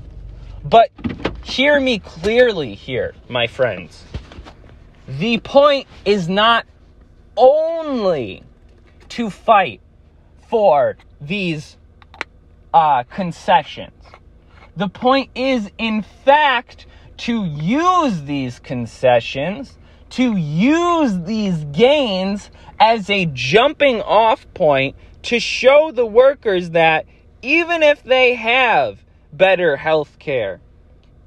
But 0.63 0.89
hear 1.43 1.79
me 1.79 1.99
clearly 1.99 2.75
here, 2.75 3.13
my 3.27 3.47
friends. 3.47 4.03
The 5.07 5.39
point 5.39 5.87
is 6.05 6.27
not 6.27 6.65
only 7.37 8.43
to 9.09 9.29
fight 9.29 9.81
for 10.47 10.97
these 11.21 11.77
uh, 12.73 13.03
concessions. 13.03 13.93
The 14.77 14.87
point 14.89 15.29
is, 15.35 15.71
in 15.77 16.01
fact, 16.01 16.85
to 17.17 17.43
use 17.43 18.23
these 18.23 18.59
concessions, 18.59 19.77
to 20.11 20.37
use 20.37 21.19
these 21.23 21.65
gains 21.65 22.49
as 22.79 23.09
a 23.09 23.25
jumping 23.25 24.01
off 24.01 24.51
point 24.53 24.95
to 25.23 25.39
show 25.39 25.91
the 25.91 26.05
workers 26.05 26.71
that 26.71 27.05
even 27.41 27.83
if 27.83 28.03
they 28.03 28.35
have 28.35 29.03
better 29.33 29.75
health 29.75 30.17
care, 30.19 30.61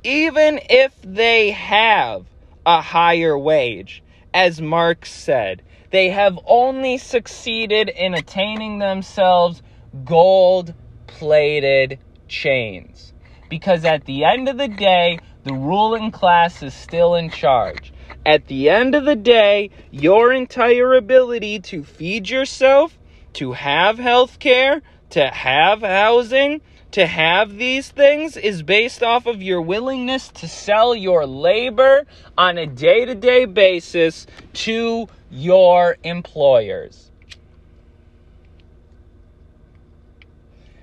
even 0.02 0.58
if 0.70 0.94
they 1.02 1.50
have 1.50 2.24
a 2.64 2.80
higher 2.80 3.38
wage, 3.38 4.02
as 4.32 4.60
Marx 4.60 5.12
said, 5.12 5.62
they 5.90 6.08
have 6.08 6.38
only 6.46 6.96
succeeded 6.96 7.90
in 7.90 8.14
attaining 8.14 8.78
themselves 8.78 9.62
gold 10.04 10.74
plated 11.06 11.98
chains 12.28 13.11
because 13.52 13.84
at 13.84 14.06
the 14.06 14.24
end 14.24 14.48
of 14.48 14.56
the 14.56 14.66
day, 14.66 15.18
the 15.44 15.52
ruling 15.52 16.10
class 16.10 16.62
is 16.62 16.72
still 16.72 17.14
in 17.14 17.28
charge. 17.28 17.92
At 18.24 18.46
the 18.46 18.70
end 18.70 18.94
of 18.94 19.04
the 19.04 19.14
day, 19.14 19.68
your 19.90 20.32
entire 20.32 20.94
ability 20.94 21.58
to 21.60 21.84
feed 21.84 22.30
yourself, 22.30 22.98
to 23.34 23.52
have 23.52 23.98
health 23.98 24.38
care, 24.38 24.80
to 25.10 25.26
have 25.26 25.82
housing, 25.82 26.62
to 26.92 27.06
have 27.06 27.58
these 27.58 27.90
things 27.90 28.38
is 28.38 28.62
based 28.62 29.02
off 29.02 29.26
of 29.26 29.42
your 29.42 29.60
willingness 29.60 30.28
to 30.28 30.48
sell 30.48 30.94
your 30.94 31.26
labor 31.26 32.06
on 32.38 32.56
a 32.56 32.66
day 32.66 33.04
to 33.04 33.14
day 33.14 33.44
basis 33.44 34.26
to 34.54 35.08
your 35.30 35.98
employers. 36.04 37.11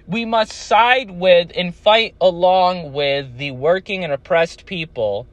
We 0.10 0.26
must 0.26 0.52
side 0.52 1.12
with 1.12 1.52
and 1.56 1.74
fight 1.74 2.15
along 2.19 2.93
with 2.93 3.38
the 3.38 3.52
working 3.52 4.04
and 4.04 4.12
oppressed 4.12 4.66
people, 4.66 5.28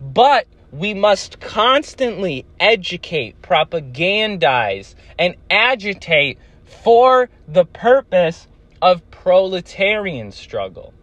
but 0.00 0.46
we 0.70 0.94
must 0.94 1.40
constantly 1.40 2.46
educate, 2.60 3.42
propagandize, 3.42 4.94
and 5.18 5.34
agitate 5.50 6.38
for 6.64 7.28
the 7.48 7.64
purpose 7.64 8.46
of 8.80 9.10
proletarian 9.10 10.30
struggle, 10.30 10.94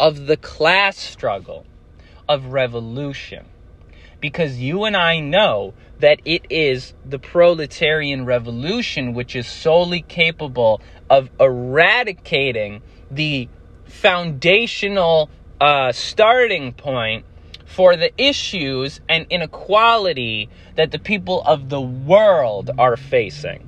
of 0.00 0.26
the 0.26 0.36
class 0.36 0.98
struggle, 0.98 1.64
of 2.28 2.46
revolution. 2.46 3.46
Because 4.18 4.58
you 4.58 4.82
and 4.82 4.96
I 4.96 5.20
know 5.20 5.74
that 6.00 6.20
it 6.24 6.44
is 6.50 6.94
the 7.04 7.20
proletarian 7.20 8.24
revolution 8.24 9.14
which 9.14 9.36
is 9.36 9.46
solely 9.46 10.02
capable 10.02 10.80
of 11.08 11.30
eradicating 11.38 12.82
the 13.10 13.48
foundational 13.84 15.30
uh, 15.60 15.92
starting 15.92 16.72
point 16.72 17.24
for 17.64 17.96
the 17.96 18.10
issues 18.20 19.00
and 19.08 19.26
inequality 19.30 20.48
that 20.76 20.90
the 20.90 20.98
people 20.98 21.42
of 21.42 21.68
the 21.68 21.80
world 21.80 22.70
are 22.78 22.96
facing. 22.96 23.66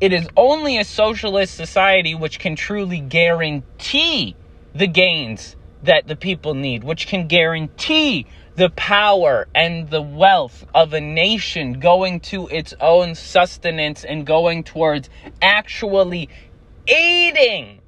It 0.00 0.12
is 0.12 0.28
only 0.36 0.78
a 0.78 0.84
socialist 0.84 1.54
society 1.54 2.14
which 2.14 2.38
can 2.38 2.54
truly 2.54 3.00
guarantee 3.00 4.36
the 4.74 4.86
gains 4.86 5.56
that 5.82 6.06
the 6.06 6.16
people 6.16 6.54
need, 6.54 6.84
which 6.84 7.06
can 7.06 7.26
guarantee 7.26 8.26
the 8.56 8.70
power 8.70 9.46
and 9.54 9.90
the 9.90 10.00
wealth 10.00 10.64
of 10.74 10.94
a 10.94 11.00
nation 11.00 11.78
going 11.78 12.20
to 12.20 12.48
its 12.48 12.72
own 12.80 13.14
sustenance 13.14 14.02
and 14.02 14.26
going 14.26 14.64
towards 14.64 15.10
actually 15.42 16.30
aiding 16.86 17.80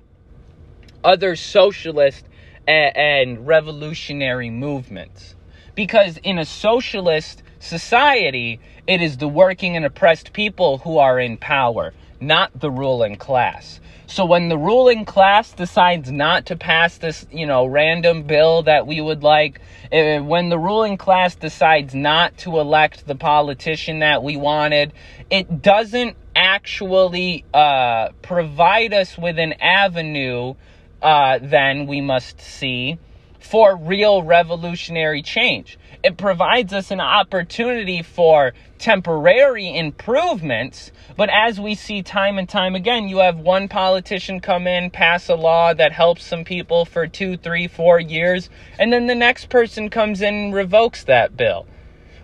other 1.02 1.36
socialist 1.36 2.26
and, 2.66 3.46
revolutionary 3.46 4.50
movements. 4.50 5.34
Because 5.74 6.18
in 6.18 6.38
a 6.38 6.44
socialist 6.44 7.42
society, 7.60 8.60
it 8.86 9.00
is 9.00 9.16
the 9.16 9.28
working 9.28 9.74
and 9.74 9.86
oppressed 9.86 10.34
people 10.34 10.78
who 10.78 10.98
are 10.98 11.18
in 11.18 11.38
power, 11.38 11.94
not 12.20 12.58
the 12.58 12.70
ruling 12.70 13.16
class. 13.16 13.80
So 14.06 14.24
when 14.24 14.48
the 14.48 14.56
ruling 14.56 15.04
class 15.04 15.52
decides 15.52 16.10
not 16.10 16.46
to 16.46 16.56
pass 16.56 16.96
this, 16.96 17.26
you 17.30 17.46
know, 17.46 17.66
random 17.66 18.22
bill 18.22 18.62
that 18.62 18.86
we 18.86 19.02
would 19.02 19.22
like, 19.22 19.60
uh, 19.92 20.20
when 20.20 20.48
the 20.48 20.58
ruling 20.58 20.96
class 20.96 21.34
decides 21.34 21.94
not 21.94 22.38
to 22.38 22.58
elect 22.58 23.06
the 23.06 23.14
politician 23.14 23.98
that 23.98 24.22
we 24.22 24.38
wanted, 24.38 24.94
it 25.30 25.60
doesn't 25.60 26.16
actually 26.34 27.44
uh, 27.52 28.08
provide 28.22 28.94
us 28.94 29.18
with 29.18 29.38
an 29.38 29.52
avenue, 29.60 30.54
uh, 31.02 31.38
then 31.42 31.86
we 31.86 32.00
must 32.00 32.40
see, 32.40 32.98
for 33.38 33.76
real 33.76 34.22
revolutionary 34.22 35.22
change. 35.22 35.78
It 36.02 36.16
provides 36.16 36.72
us 36.72 36.90
an 36.90 37.00
opportunity 37.00 38.02
for 38.02 38.52
temporary 38.78 39.76
improvements, 39.76 40.92
but 41.16 41.28
as 41.30 41.60
we 41.60 41.74
see 41.74 42.02
time 42.02 42.38
and 42.38 42.48
time 42.48 42.74
again, 42.74 43.08
you 43.08 43.18
have 43.18 43.38
one 43.38 43.68
politician 43.68 44.40
come 44.40 44.66
in, 44.66 44.90
pass 44.90 45.28
a 45.28 45.34
law 45.34 45.74
that 45.74 45.92
helps 45.92 46.24
some 46.24 46.44
people 46.44 46.84
for 46.84 47.06
two, 47.06 47.36
three, 47.36 47.66
four 47.66 47.98
years, 47.98 48.48
and 48.78 48.92
then 48.92 49.06
the 49.06 49.14
next 49.14 49.48
person 49.48 49.90
comes 49.90 50.20
in 50.20 50.34
and 50.34 50.54
revokes 50.54 51.04
that 51.04 51.36
bill. 51.36 51.66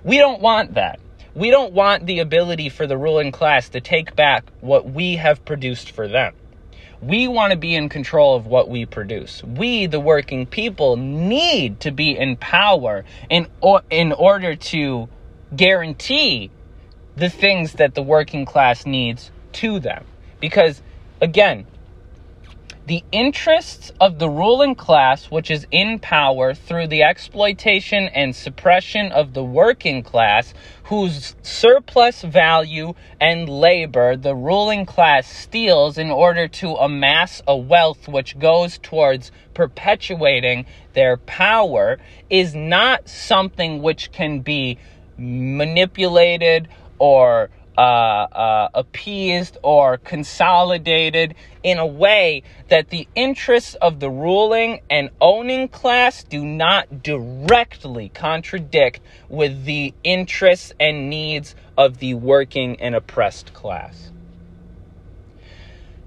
We 0.04 0.18
don't 0.18 0.40
want 0.40 0.74
that. 0.74 1.00
We 1.34 1.50
don't 1.50 1.72
want 1.72 2.06
the 2.06 2.20
ability 2.20 2.68
for 2.68 2.86
the 2.86 2.96
ruling 2.96 3.32
class 3.32 3.68
to 3.70 3.80
take 3.80 4.14
back 4.14 4.44
what 4.60 4.88
we 4.88 5.16
have 5.16 5.44
produced 5.44 5.90
for 5.90 6.06
them. 6.06 6.34
We 7.06 7.28
want 7.28 7.52
to 7.52 7.58
be 7.58 7.74
in 7.74 7.88
control 7.88 8.34
of 8.34 8.46
what 8.46 8.68
we 8.68 8.86
produce. 8.86 9.42
We, 9.44 9.86
the 9.86 10.00
working 10.00 10.46
people, 10.46 10.96
need 10.96 11.80
to 11.80 11.90
be 11.90 12.16
in 12.16 12.36
power 12.36 13.04
in, 13.28 13.46
in 13.90 14.12
order 14.12 14.56
to 14.56 15.08
guarantee 15.54 16.50
the 17.16 17.28
things 17.28 17.74
that 17.74 17.94
the 17.94 18.02
working 18.02 18.44
class 18.44 18.86
needs 18.86 19.30
to 19.52 19.80
them. 19.80 20.04
Because, 20.40 20.82
again, 21.20 21.66
the 22.86 23.02
interests 23.12 23.92
of 23.98 24.18
the 24.18 24.28
ruling 24.28 24.74
class, 24.74 25.30
which 25.30 25.50
is 25.50 25.66
in 25.70 25.98
power 25.98 26.52
through 26.52 26.86
the 26.88 27.02
exploitation 27.02 28.08
and 28.08 28.36
suppression 28.36 29.10
of 29.10 29.32
the 29.32 29.42
working 29.42 30.02
class, 30.02 30.52
whose 30.84 31.34
surplus 31.42 32.20
value 32.22 32.92
and 33.20 33.48
labor 33.48 34.16
the 34.16 34.34
ruling 34.34 34.84
class 34.84 35.26
steals 35.26 35.96
in 35.96 36.10
order 36.10 36.46
to 36.46 36.74
amass 36.74 37.40
a 37.48 37.56
wealth 37.56 38.06
which 38.06 38.38
goes 38.38 38.78
towards 38.78 39.32
perpetuating 39.54 40.66
their 40.92 41.16
power, 41.16 41.98
is 42.28 42.54
not 42.54 43.08
something 43.08 43.80
which 43.80 44.12
can 44.12 44.40
be 44.40 44.78
manipulated 45.16 46.68
or 46.98 47.48
uh, 47.76 47.80
uh, 47.80 48.68
appeased 48.74 49.58
or 49.62 49.98
consolidated 49.98 51.34
in 51.62 51.78
a 51.78 51.86
way 51.86 52.42
that 52.68 52.90
the 52.90 53.08
interests 53.14 53.74
of 53.76 54.00
the 54.00 54.10
ruling 54.10 54.80
and 54.88 55.10
owning 55.20 55.68
class 55.68 56.22
do 56.24 56.44
not 56.44 57.02
directly 57.02 58.10
contradict 58.10 59.00
with 59.28 59.64
the 59.64 59.92
interests 60.04 60.72
and 60.78 61.10
needs 61.10 61.54
of 61.76 61.98
the 61.98 62.14
working 62.14 62.80
and 62.80 62.94
oppressed 62.94 63.52
class. 63.54 64.12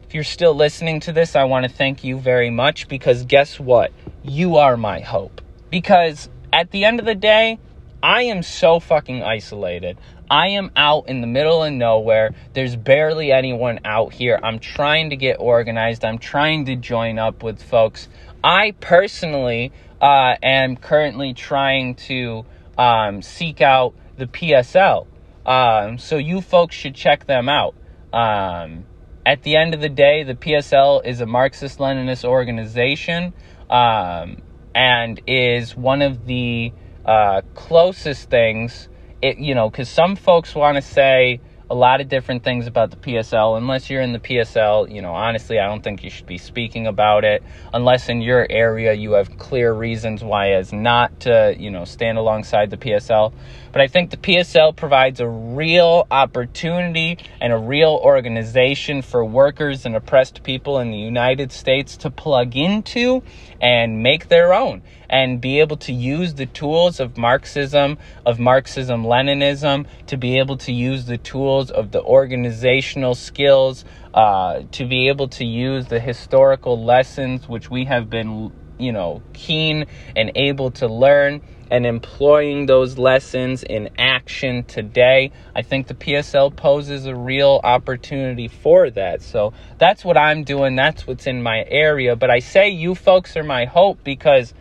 If 0.07 0.13
you're 0.13 0.24
still 0.24 0.53
listening 0.53 1.01
to 1.01 1.11
this, 1.11 1.36
I 1.36 1.43
want 1.43 1.65
to 1.65 1.70
thank 1.70 2.01
you 2.03 2.18
very 2.18 2.49
much 2.49 2.88
because 2.88 3.26
guess 3.26 3.59
what? 3.59 3.91
You 4.24 4.55
are 4.55 4.78
my 4.78 5.01
hope. 5.01 5.41
Because 5.70 6.30
at 6.53 6.72
the 6.72 6.86
end 6.86 7.01
of 7.01 7.05
the 7.05 7.15
day, 7.15 7.59
I 8.01 8.24
am 8.24 8.41
so 8.41 8.80
fucking 8.80 9.22
isolated. 9.22 9.97
I 10.30 10.50
am 10.50 10.72
out 10.76 11.08
in 11.08 11.22
the 11.22 11.28
middle 11.28 11.64
of 11.64 11.72
nowhere. 11.74 12.36
There's 12.54 12.76
barely 12.76 13.32
anyone 13.32 13.80
out 13.86 14.14
here. 14.14 14.40
I'm 14.42 14.60
trying 14.60 15.12
to 15.12 15.16
get 15.16 15.36
organized. 15.40 16.04
I'm 16.04 16.18
trying 16.18 16.66
to 16.66 16.76
join 16.76 17.18
up 17.18 17.44
with 17.44 17.62
folks. 17.62 18.10
I 18.44 18.72
personally 18.80 19.72
uh, 20.02 20.36
am 20.44 20.76
currently 20.76 21.34
trying 21.34 21.96
to 21.96 22.46
um, 22.78 23.22
seek 23.22 23.62
out 23.62 23.94
the 24.18 24.26
PSL. 24.26 25.08
Um, 25.46 25.98
so 25.98 26.18
you 26.18 26.42
folks 26.42 26.76
should 26.76 26.96
check 26.96 27.26
them 27.26 27.48
out. 27.48 27.76
Um, 28.12 28.86
at 29.26 29.44
the 29.44 29.56
end 29.56 29.74
of 29.74 29.82
the 29.82 29.90
day, 29.90 30.24
the 30.24 30.36
PSL 30.36 31.06
is 31.06 31.22
a 31.22 31.26
Marxist 31.26 31.80
Leninist 31.80 32.26
organization 32.26 33.34
um, 33.70 34.42
and 34.76 35.22
is 35.26 35.76
one 35.76 36.02
of 36.02 36.26
the 36.26 36.74
uh, 37.06 37.42
closest 37.54 38.30
things 38.30 38.90
it, 39.22 39.38
you 39.38 39.55
know, 39.55 39.70
because 39.70 39.89
some 39.89 40.15
folks 40.15 40.55
want 40.55 40.76
to 40.76 40.82
say 40.82 41.41
a 41.70 41.76
lot 41.76 41.99
of 41.99 42.07
different 42.07 42.43
things 42.43 42.65
about 42.65 42.91
the 42.91 42.97
PSL. 42.97 43.57
Unless 43.57 43.89
you're 43.89 44.01
in 44.01 44.13
the 44.13 44.20
PSL, 44.20 44.93
you 44.93 45.01
know, 45.01 45.13
honestly, 45.13 45.59
I 45.59 45.68
don't 45.68 45.84
think 45.84 46.03
you 46.03 46.09
should 46.09 46.26
be 46.26 46.38
speaking 46.38 46.88
about 46.88 47.26
it. 47.26 47.43
Unless 47.74 48.07
in 48.07 48.22
your 48.22 48.47
area 48.49 48.93
you 48.93 49.13
have 49.13 49.38
clear 49.38 49.74
reasons 49.74 50.24
why 50.24 50.51
as 50.51 50.72
not 50.72 51.20
to, 51.22 51.55
you 51.57 51.70
know, 51.70 51.84
stand 51.84 52.18
alongside 52.18 52.70
the 52.70 52.78
PSL. 52.78 53.34
But 53.74 53.82
I 53.82 53.88
think 53.88 54.11
the 54.11 54.18
PSL 54.18 54.76
provides 54.76 55.20
a 55.20 55.28
real 55.28 56.07
opportunity 56.09 57.18
and 57.41 57.51
a 57.51 57.57
real 57.57 57.99
organization 58.01 59.01
for 59.01 59.26
workers 59.26 59.86
and 59.86 59.95
oppressed 59.95 60.43
people 60.43 60.80
in 60.80 60.89
the 60.89 60.97
United 60.97 61.51
States 61.51 61.97
to 61.97 62.09
plug 62.09 62.55
into 62.55 63.24
and 63.59 64.01
make 64.01 64.30
their 64.30 64.53
own 64.53 64.82
and 65.10 65.39
be 65.39 65.60
able 65.60 65.78
to 65.78 65.93
use 65.93 66.34
the 66.36 66.45
tools 66.45 66.99
of 66.99 67.18
Marxism, 67.18 67.97
of 68.26 68.39
Marxism 68.39 69.03
Leninism, 69.03 69.86
to 70.08 70.18
be 70.18 70.38
able 70.39 70.58
to 70.58 70.72
use 70.72 71.05
the 71.05 71.18
tools 71.18 71.72
of 71.72 71.91
the 71.91 72.01
organizational 72.01 73.16
skills, 73.16 73.86
uh, 74.14 74.62
to 74.72 74.86
be 74.86 75.08
able 75.08 75.28
to 75.28 75.45
use 75.45 75.88
the 75.88 75.99
historical 75.99 76.84
lessons 76.84 77.47
which 77.47 77.70
we 77.70 77.86
have 77.86 78.10
been, 78.10 78.51
you 78.78 78.91
know, 78.91 79.22
keen 79.34 79.86
and 80.16 80.32
able 80.36 80.72
to 80.72 80.88
learn 80.88 81.41
and 81.70 81.86
employing 81.86 82.66
those 82.66 82.97
lessons 82.97 83.64
in 83.64 83.89
action 83.97 84.64
today. 84.64 85.32
I 85.55 85.62
think 85.62 85.88
the 85.88 85.93
PSL 85.93 86.55
poses 86.55 87.05
a 87.05 87.16
real 87.16 87.60
opportunity 87.64 88.47
for 88.47 88.89
that. 88.91 89.22
So 89.22 89.53
that's 89.78 90.05
what 90.05 90.18
I'm 90.18 90.43
doing. 90.43 90.76
That's 90.76 91.05
what's 91.05 91.28
in 91.28 91.43
my 91.43 91.66
area. 91.68 92.16
But 92.16 92.30
I 92.30 92.39
say 92.39 92.70
you 92.70 92.95
folks 92.95 93.36
are 93.36 93.43
my 93.43 93.66
hope 93.66 94.03
because 94.03 94.53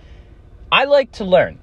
I 0.76 0.84
like 0.84 1.12
to 1.12 1.24
learn. 1.24 1.58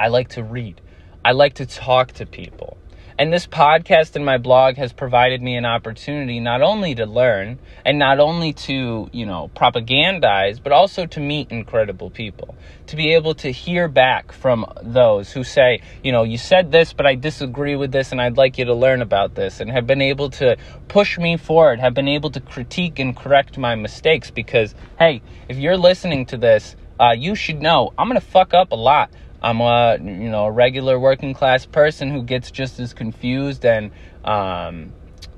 I 0.00 0.08
like 0.08 0.30
to 0.30 0.42
read. 0.42 0.80
I 1.24 1.30
like 1.30 1.54
to 1.54 1.66
talk 1.66 2.10
to 2.14 2.26
people. 2.26 2.76
And 3.20 3.32
this 3.32 3.46
podcast 3.46 4.16
and 4.16 4.24
my 4.24 4.36
blog 4.36 4.74
has 4.78 4.92
provided 4.92 5.40
me 5.40 5.54
an 5.54 5.64
opportunity 5.64 6.40
not 6.40 6.60
only 6.60 6.96
to 6.96 7.06
learn 7.06 7.60
and 7.84 7.96
not 7.96 8.18
only 8.18 8.52
to, 8.52 9.08
you 9.12 9.26
know, 9.26 9.48
propagandize, 9.54 10.60
but 10.60 10.72
also 10.72 11.06
to 11.06 11.20
meet 11.20 11.52
incredible 11.52 12.10
people. 12.10 12.56
To 12.88 12.96
be 12.96 13.14
able 13.14 13.36
to 13.36 13.52
hear 13.52 13.86
back 13.86 14.32
from 14.32 14.66
those 14.82 15.30
who 15.30 15.44
say, 15.44 15.80
you 16.02 16.10
know, 16.10 16.24
you 16.24 16.36
said 16.36 16.72
this, 16.72 16.92
but 16.92 17.06
I 17.06 17.14
disagree 17.14 17.76
with 17.76 17.92
this 17.92 18.10
and 18.10 18.20
I'd 18.20 18.36
like 18.36 18.58
you 18.58 18.64
to 18.64 18.74
learn 18.74 19.02
about 19.02 19.36
this 19.36 19.60
and 19.60 19.70
have 19.70 19.86
been 19.86 20.02
able 20.02 20.30
to 20.30 20.56
push 20.88 21.16
me 21.16 21.36
forward, 21.36 21.78
have 21.78 21.94
been 21.94 22.08
able 22.08 22.32
to 22.32 22.40
critique 22.40 22.98
and 22.98 23.16
correct 23.16 23.56
my 23.56 23.76
mistakes 23.76 24.32
because, 24.32 24.74
hey, 24.98 25.22
if 25.48 25.58
you're 25.58 25.76
listening 25.76 26.26
to 26.26 26.36
this, 26.36 26.74
uh, 27.00 27.14
you 27.16 27.34
should 27.34 27.60
know 27.60 27.92
I'm 27.98 28.08
to 28.20 28.20
fuck 28.20 28.54
up 28.54 28.72
a 28.72 28.76
lot. 28.76 29.10
I'm 29.42 29.60
a 29.60 29.98
you 30.00 30.30
know 30.30 30.46
a 30.46 30.50
regular 30.50 30.98
working 30.98 31.34
class 31.34 31.66
person 31.66 32.10
who 32.10 32.22
gets 32.22 32.50
just 32.50 32.80
as 32.80 32.94
confused 32.94 33.64
and 33.64 33.90
um, 34.24 34.92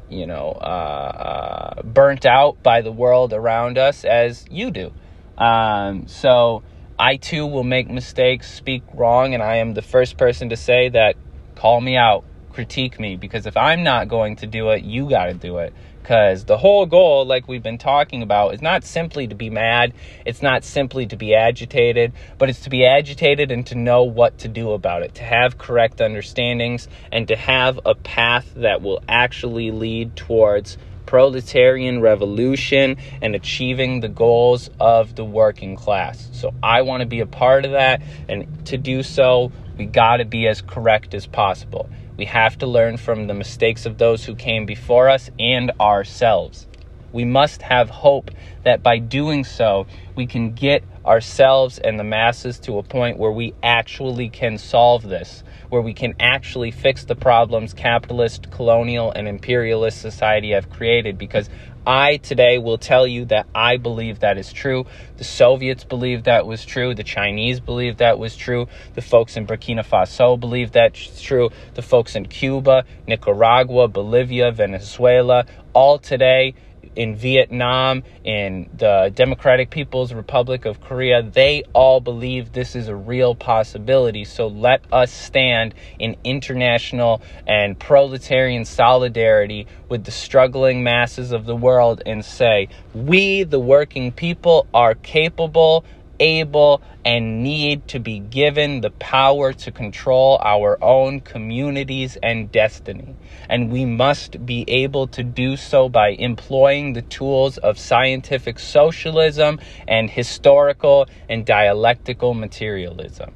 you 0.09 0.27
know 0.27 0.57
uh, 0.61 1.75
uh, 1.79 1.83
burnt 1.83 2.27
out 2.27 2.63
by 2.63 2.83
the 2.83 2.93
world 2.93 3.33
around 3.33 3.79
us 3.79 4.05
as 4.05 4.45
you 4.51 4.71
do. 4.71 4.93
Um, 5.39 6.07
so 6.07 6.63
I 6.99 7.17
too 7.17 7.47
will 7.47 7.65
make 7.65 7.91
mistakes, 7.91 8.51
speak 8.51 8.83
wrong, 8.95 9.35
and 9.35 9.43
I 9.43 9.57
am 9.57 9.75
the 9.75 9.83
first 9.83 10.17
person 10.17 10.51
to 10.51 10.57
say 10.57 10.89
that. 10.91 11.17
Call 11.57 11.81
me 11.81 11.97
out, 11.97 12.23
critique 12.57 12.99
me 12.99 13.17
because 13.17 13.45
if 13.45 13.55
I'm 13.55 13.83
not 13.83 14.09
going 14.09 14.37
to 14.37 14.47
do 14.47 14.71
it, 14.71 14.83
you 14.83 15.11
got 15.11 15.27
to 15.27 15.35
do 15.35 15.59
it. 15.59 15.75
Because 16.01 16.47
the 16.47 16.57
whole 16.57 16.87
goal, 16.87 17.27
like 17.27 17.47
we've 17.49 17.63
been 17.63 17.77
talking 17.77 18.23
about, 18.23 18.55
is 18.55 18.63
not 18.63 18.83
simply 18.83 19.27
to 19.27 19.35
be 19.35 19.51
mad, 19.51 19.93
it's 20.25 20.41
not 20.41 20.65
simply 20.65 21.05
to 21.07 21.17
be 21.17 21.35
agitated, 21.35 22.15
but 22.39 22.49
it's 22.49 22.61
to 22.61 22.71
be 22.71 22.87
agitated 22.87 23.51
and 23.51 23.67
to 23.67 23.75
know 23.75 24.05
what 24.05 24.39
to 24.39 24.49
do 24.49 24.71
about 24.71 25.03
it, 25.03 25.17
to 25.17 25.23
have 25.23 25.59
correct 25.59 26.01
understandings, 26.01 26.89
and 27.13 27.29
to 27.29 27.37
have 27.37 27.79
a 27.85 27.95
path 27.95 28.51
that 28.57 28.81
will 28.81 29.03
actually 29.07 29.71
lead 29.71 30.17
towards 30.17 30.79
proletarian 31.05 32.01
revolution 32.01 32.97
and 33.21 33.35
achieving 33.35 34.01
the 34.01 34.09
goals 34.09 34.71
of 34.81 35.15
the 35.15 35.25
working 35.25 35.77
class. 35.77 36.31
So 36.33 36.55
I 36.63 36.83
want 36.83 37.03
to 37.03 37.07
be 37.07 37.21
a 37.21 37.27
part 37.27 37.67
of 37.67 37.73
that, 37.73 38.01
and 38.31 38.65
to 38.67 38.79
do 38.79 39.03
so, 39.03 39.53
we 39.77 39.85
got 39.85 40.19
to 40.19 40.25
be 40.25 40.49
as 40.49 40.63
correct 40.63 41.13
as 41.13 41.27
possible. 41.27 41.91
We 42.17 42.25
have 42.27 42.57
to 42.59 42.67
learn 42.67 42.97
from 42.97 43.27
the 43.27 43.35
mistakes 43.35 43.85
of 43.87 43.99
those 43.99 44.25
who 44.25 44.35
came 44.35 44.64
before 44.67 45.09
us 45.09 45.31
and 45.39 45.71
ourselves. 45.81 46.67
We 47.12 47.25
must 47.25 47.62
have 47.62 47.89
hope 47.89 48.31
that 48.64 48.83
by 48.83 48.99
doing 48.99 49.45
so, 49.45 49.87
we 50.14 50.27
can 50.27 50.53
get 50.53 50.83
ourselves 51.05 51.79
and 51.79 51.99
the 51.99 52.05
masses 52.05 52.59
to 52.61 52.79
a 52.79 52.83
point 52.83 53.19
where 53.19 53.31
we 53.31 53.55
actually 53.62 54.29
can 54.29 54.59
solve 54.59 55.03
this, 55.03 55.45
where 55.69 55.81
we 55.81 55.95
can 55.95 56.14
actually 56.19 56.71
fix 56.71 57.05
the 57.05 57.14
problems 57.14 57.73
capitalist, 57.73 58.51
colonial, 58.51 59.12
and 59.12 59.29
imperialist 59.29 60.01
society 60.01 60.51
have 60.51 60.69
created. 60.69 61.17
Because 61.17 61.49
I 61.87 62.16
today 62.16 62.59
will 62.59 62.78
tell 62.78 63.07
you 63.07 63.26
that 63.26 63.47
I 63.55 63.76
believe 63.76 64.18
that 64.20 64.39
is 64.39 64.53
true. 64.53 64.87
The 65.18 65.24
Soviets 65.24 65.84
believe 65.84 66.24
that 66.24 66.45
was 66.45 66.64
true. 66.64 66.95
The 66.95 67.05
Chinese 67.05 67.61
believe 67.61 67.99
that 67.99 68.18
was 68.18 68.37
true. 68.37 68.66
The 68.95 69.03
folks 69.03 69.37
in 69.37 69.47
Burkina 69.47 69.87
Faso 69.87 70.39
believe 70.39 70.72
that's 70.72 71.22
true. 71.22 71.51
The 71.74 71.82
folks 71.82 72.16
in 72.16 72.26
Cuba, 72.26 72.84
Nicaragua, 73.07 73.87
Bolivia, 73.87 74.51
Venezuela, 74.51 75.47
all 75.74 75.99
today 75.99 76.55
in 76.95 77.16
Vietnam, 77.16 78.05
in 78.24 78.68
the 78.76 79.11
Democratic 79.14 79.70
People's 79.70 80.12
Republic 80.12 80.64
of 80.64 80.80
Korea, 80.80 81.22
they 81.22 81.64
all 81.72 82.01
believe 82.01 82.53
this 82.53 82.76
is 82.76 82.89
a 82.89 82.95
real 82.95 83.34
possibility. 83.34 84.24
So 84.24 84.47
let 84.47 84.82
us 84.93 85.12
stand 85.12 85.74
in 85.99 86.16
international 86.24 87.22
and 87.47 87.78
proletarian 87.78 88.64
solidarity 88.64 89.66
with 89.89 90.05
the 90.05 90.11
struggling 90.11 90.82
masses 90.82 91.32
of 91.32 91.47
the 91.47 91.57
world 91.57 92.03
and 92.07 92.24
say, 92.24 92.68
we, 92.95 93.43
the 93.43 93.61
working 93.61 94.12
people, 94.12 94.66
are 94.72 94.95
capable 94.95 95.84
able 96.21 96.83
and 97.05 97.43
need 97.43 97.87
to 97.89 97.99
be 97.99 98.19
given 98.19 98.81
the 98.81 98.91
power 98.91 99.53
to 99.53 99.71
control 99.71 100.41
our 100.43 100.83
own 100.83 101.21
communities 101.21 102.17
and 102.23 102.51
destiny. 102.51 103.14
And 103.49 103.71
we 103.71 103.85
must 103.85 104.45
be 104.45 104.64
able 104.69 105.07
to 105.09 105.23
do 105.23 105.57
so 105.57 105.89
by 105.89 106.11
employing 106.11 106.93
the 106.93 107.03
tools 107.03 107.59
of 107.59 107.79
scientific 107.79 108.59
socialism 108.59 109.59
and 109.87 110.11
historical 110.11 111.07
and 111.29 111.45
dialectical 111.45 112.35
materialism. 112.35 113.35